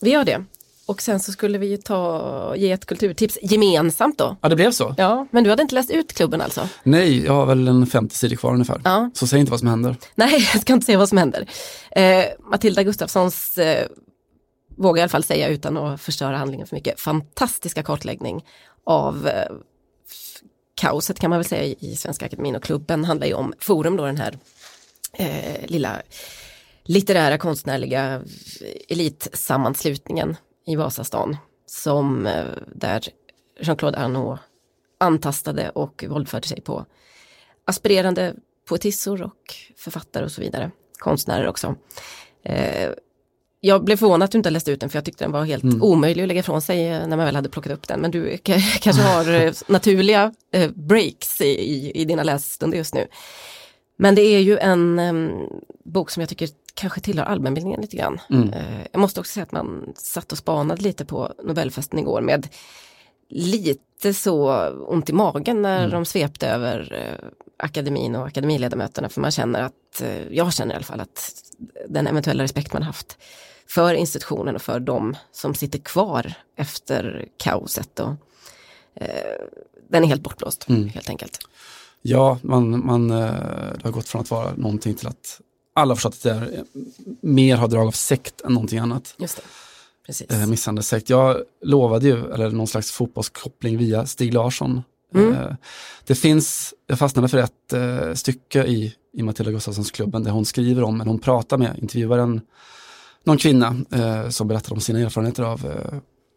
[0.00, 0.44] Vi gör det.
[0.86, 4.36] Och sen så skulle vi ju ta, ge ett kulturtips gemensamt då.
[4.40, 4.94] Ja, det blev så.
[4.98, 6.68] Ja, men du hade inte läst ut klubben alltså?
[6.82, 8.80] Nej, jag har väl en 50 sidor kvar ungefär.
[8.84, 9.10] Ja.
[9.14, 9.96] Så säg inte vad som händer.
[10.14, 11.46] Nej, jag ska inte säga vad som händer.
[11.90, 13.86] Eh, Matilda Gustafssons, eh,
[14.76, 18.44] vågar i alla fall säga utan att förstöra handlingen för mycket, fantastiska kartläggning
[18.84, 19.52] av eh,
[20.76, 24.06] kaoset kan man väl säga i, Svenska Akademin och klubben handlar ju om Forum då
[24.06, 24.38] den här
[25.12, 26.02] eh, lilla
[26.84, 28.22] litterära konstnärliga eh,
[28.88, 33.02] elitsammanslutningen i Vasastan som eh, där
[33.60, 34.40] Jean-Claude Arnault
[34.98, 36.86] antastade och våldförde sig på
[37.64, 38.34] aspirerande
[38.68, 40.70] poetissor och författare och så vidare.
[40.98, 41.74] Konstnärer också.
[42.42, 42.90] Eh,
[43.66, 45.64] jag blev förvånad att du inte läste ut den för jag tyckte den var helt
[45.82, 48.00] omöjlig att lägga ifrån sig eh, när man väl hade plockat upp den.
[48.00, 48.38] Men du
[48.80, 53.06] kanske har eh, naturliga eh, breaks i, i, i dina lässtunder just nu.
[53.96, 55.30] Men det är ju en em,
[55.84, 58.20] bok som jag tycker kanske tillhör allmänbildningen lite grann.
[58.30, 62.48] Eh, jag måste också säga att man satt och spanade lite på Nobelfesten igår med
[63.28, 69.30] lite så ont i magen när de svepte över eh, akademin och akademiledamöterna för man
[69.30, 71.32] känner att, eh, jag känner i alla fall att
[71.88, 73.18] den eventuella respekt man haft
[73.68, 78.14] för institutionen och för de som sitter kvar efter kaoset och
[78.94, 79.40] eh,
[79.88, 81.38] den är helt bortblåst helt enkelt.
[82.02, 83.16] Ja, man, man, eh,
[83.74, 85.40] det har gått från att vara någonting till att
[85.74, 86.64] alla har förstått att det är eh,
[87.20, 89.14] mer har drag av sekt än någonting annat.
[89.18, 89.42] Just det.
[90.06, 90.30] Precis.
[90.30, 91.10] Eh, misshandelssekt.
[91.10, 94.82] Jag lovade ju, eller någon slags fotbollskoppling via Stig Larsson.
[95.20, 95.54] Eh,
[96.06, 100.44] det finns, jag fastnade för ett eh, stycke i, i Matilda Gustafssons klubben där hon
[100.44, 102.40] skriver om, eller hon pratar med, intervjuar en,
[103.24, 105.90] någon kvinna eh, som berättar om sina erfarenheter av,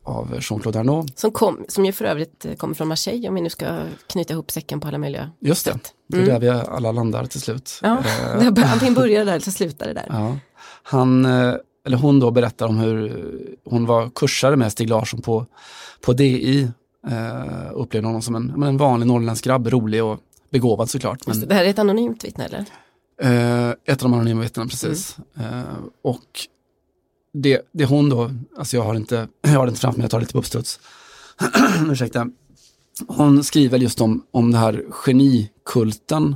[0.03, 1.19] av Jean-Claude Arnault.
[1.19, 4.51] Som, kom, som ju för övrigt kommer från Marseille om vi nu ska knyta ihop
[4.51, 5.93] säcken på alla möjliga Just det, sätt.
[6.07, 7.79] det är där vi alla landar till slut.
[7.81, 8.03] Ja,
[8.65, 10.05] antingen börjar där eller så slutar det där.
[10.09, 10.37] Ja.
[10.83, 11.25] Han,
[11.85, 15.45] eller hon då berättar om hur hon var kursare med Stig Larsson på,
[16.01, 16.71] på DI.
[17.07, 20.19] Eh, upplevde honom som en, en vanlig norrländsk grabb, rolig och
[20.49, 21.27] begåvad såklart.
[21.27, 22.65] Men, det, här är ett anonymt vittne eller?
[23.21, 25.17] eh, ett av de anonyma vittnena, precis.
[25.35, 26.47] Eh, och
[27.33, 30.11] det, det hon då, alltså jag har inte, jag har det inte framför mig, jag
[30.11, 30.79] tar lite på uppstuds.
[31.91, 32.29] Ursäkta.
[33.07, 36.35] Hon skriver just om, om det här genikulten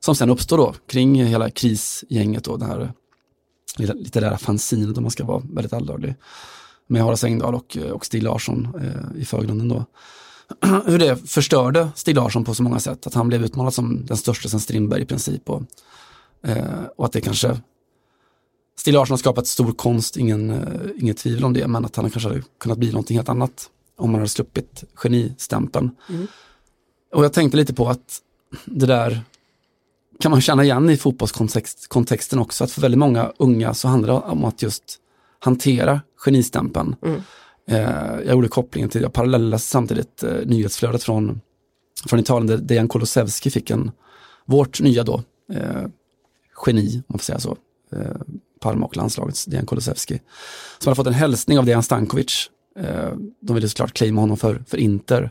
[0.00, 2.92] som sen uppstår då kring hela krisgänget och det här
[3.78, 6.14] litterära fanzinet om man ska vara väldigt alldaglig.
[6.86, 9.84] Med Horace Engdahl och, och Stig Larsson eh, i förgrunden då.
[10.86, 13.06] Hur det förstörde Stig Larsson på så många sätt.
[13.06, 15.50] Att han blev utmålad som den största sen Strindberg i princip.
[15.50, 15.62] Och,
[16.42, 17.60] eh, och att det kanske
[18.78, 22.10] Stig Larsson har skapat stor konst, ingen, eh, inget tvivel om det, men att han
[22.10, 25.90] kanske hade kunnat bli någonting helt annat om man hade sluppit genistämpeln.
[27.14, 28.20] Och jag tänkte lite på att
[28.64, 29.20] det där
[30.20, 34.20] kan man känna igen i fotbollskontexten också, att för väldigt många unga så handlar det
[34.20, 34.98] om att just
[35.38, 36.96] hantera genistämpeln.
[37.68, 37.80] Eh,
[38.24, 41.40] jag gjorde kopplingen till, jag parallellläste samtidigt eh, nyhetsflödet från,
[42.06, 43.90] från Italien där Dejan Kulusevski fick en,
[44.44, 45.22] vårt nya då,
[45.52, 45.86] eh,
[46.66, 47.56] geni, om man får säga så,
[47.92, 48.16] eh,
[48.60, 50.20] Parma och landslagets Dejan Kulusevski,
[50.78, 52.50] som hade fått en hälsning av Dejan Stankovic.
[52.78, 55.30] Eh, de ville såklart claima honom för, för Inter.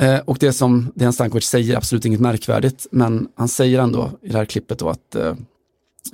[0.00, 4.10] Eh, och det som Dejan Stankovic säger är absolut inget märkvärdigt, men han säger ändå
[4.22, 5.34] i det här klippet då att eh,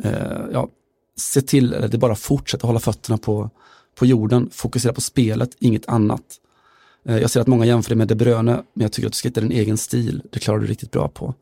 [0.03, 0.69] eh, ja,
[1.17, 3.51] se till, eller det är bara fortsätta hålla fötterna på,
[3.95, 6.23] på jorden, fokusera på spelet, inget annat.
[7.09, 9.17] Eh, jag ser att många jämför det med De Bruyne, men jag tycker att du
[9.17, 11.35] ska hitta din egen stil, det klarar du riktigt bra på.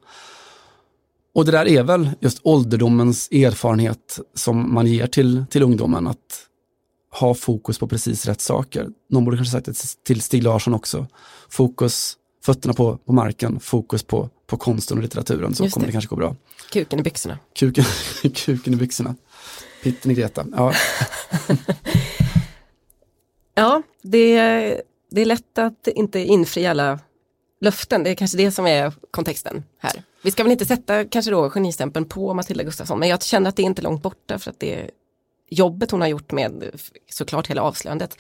[1.34, 6.48] Och det där är väl just ålderdomens erfarenhet som man ger till, till ungdomen, att
[7.20, 8.88] ha fokus på precis rätt saker.
[9.10, 11.06] Någon borde kanske sagt det till Stig Larsson också.
[11.48, 15.88] Fokus, fötterna på, på marken, fokus på, på konsten och litteraturen, så Just kommer det.
[15.88, 16.36] det kanske gå bra.
[16.72, 17.38] Kuken i byxorna.
[17.54, 17.84] Kuken,
[18.34, 19.14] kuken i byxorna.
[19.83, 20.47] Pitten i Greta.
[20.53, 20.72] Ja,
[23.55, 24.37] Ja, det,
[25.11, 26.99] det är lätt att inte infria alla
[27.61, 28.05] löften.
[28.05, 30.03] Det är kanske det som är kontexten här.
[30.22, 33.57] Vi ska väl inte sätta kanske då genistämpeln på Matilda Gustafsson, men jag känner att
[33.57, 34.91] det är inte långt borta för att det
[35.51, 36.80] jobbet hon har gjort med
[37.11, 38.18] såklart hela avslöjandet.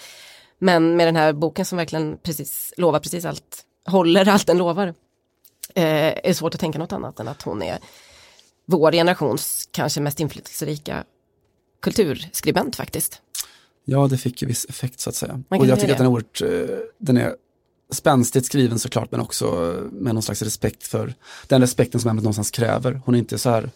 [0.58, 4.86] Men med den här boken som verkligen precis lovar precis allt, håller allt den lovar,
[5.74, 7.78] eh, är det svårt att tänka något annat än att hon är
[8.66, 11.04] vår generations kanske mest inflytelserika
[11.82, 13.20] kulturskribent faktiskt.
[13.84, 15.42] ja, det fick ju viss effekt så att säga.
[15.48, 16.04] Och jag tycker att det.
[16.04, 17.34] den är, oerhört, eh, den är
[17.90, 21.14] spänstigt skriven såklart, men också med någon slags respekt för
[21.46, 23.00] den respekten som ämnet någonstans kräver.
[23.04, 23.70] Hon är inte så här,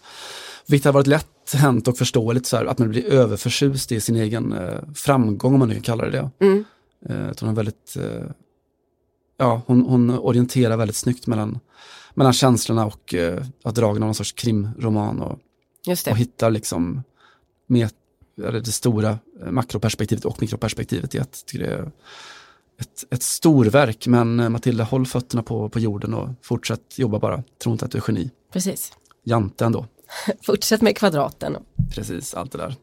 [0.66, 4.16] vilket har varit lätt hänt och förståeligt, så här, att man blir överförtjust i sin
[4.16, 6.30] egen eh, framgång, om man nu kan kalla det det.
[6.46, 6.64] Mm.
[7.08, 7.96] Eh, jag tror hon är väldigt,
[9.36, 11.58] ja, hon, hon orienterar väldigt snyggt mellan,
[12.14, 15.38] mellan känslorna och eh, att dragen av någon sorts krimroman och,
[16.10, 17.02] och hittar liksom
[17.66, 17.90] med,
[18.36, 21.46] det stora eh, makroperspektivet och mikroperspektivet i ett.
[21.46, 21.90] Tycker det är
[22.78, 27.42] ett, ett storverk, men eh, Matilda, håll fötterna på, på jorden och fortsätt jobba bara.
[27.62, 28.30] Tro inte att du är geni.
[28.52, 28.92] Precis.
[29.24, 29.86] Jante ändå.
[30.42, 31.56] Fortsätt med kvadraten.
[31.94, 32.74] Precis, allt det där.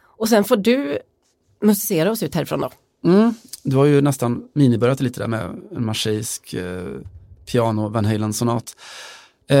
[0.00, 0.98] Och sen får du
[1.60, 2.70] musicera oss ut härifrån då.
[3.04, 6.84] Mm, du har ju nästan minibörjat lite där med en marseillsk eh,
[7.46, 8.76] piano Van Halen-sonat.
[9.46, 9.58] Eh,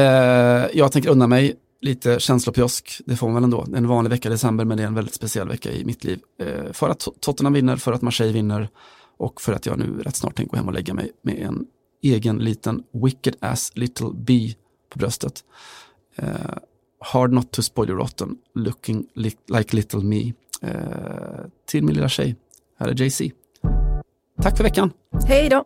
[0.72, 3.64] jag tänker unna mig lite känslopjosk, det får man väl ändå.
[3.64, 5.84] Det är en vanlig vecka i december men det är en väldigt speciell vecka i
[5.84, 6.20] mitt liv.
[6.40, 8.68] Eh, för att Tot- Tottenham vinner, för att Marseille vinner
[9.16, 11.66] och för att jag nu rätt snart tänker gå hem och lägga mig med en
[12.02, 14.54] egen liten wicked ass little bee
[14.92, 15.44] på bröstet.
[16.16, 16.26] Eh,
[17.00, 20.32] hard not to spoil you rotten, looking li- like little me.
[20.62, 20.70] Eh,
[21.66, 22.36] till min lilla tjej,
[22.78, 23.22] här är JC.
[24.42, 24.90] Tack för veckan.
[25.28, 25.64] Hej då!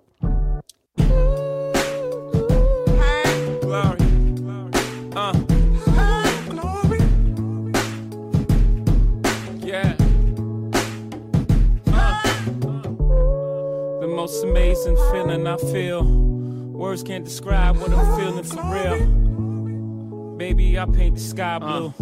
[14.28, 20.36] Most amazing feeling I feel Words can't describe what I'm feeling for real.
[20.36, 21.58] Baby, I paint the sky uh.
[21.58, 21.94] blue.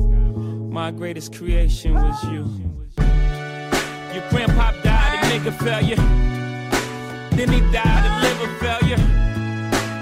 [0.69, 2.51] My greatest creation was you.
[4.13, 5.97] Your grandpa died of nigga failure.
[7.37, 9.01] Then he died of liver failure.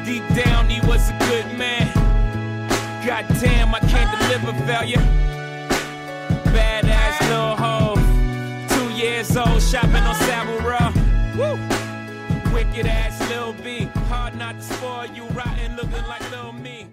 [0.07, 1.87] Deep down, he was a good man.
[3.07, 5.05] God damn, I can't deliver failure.
[6.55, 7.97] Badass little hoe.
[8.75, 10.91] Two years old, shopping on Savile Row.
[11.37, 11.74] Woo!
[12.75, 13.85] Wicked ass Lil B.
[14.09, 16.89] Hard not to spoil you, rotten looking like Lil Me.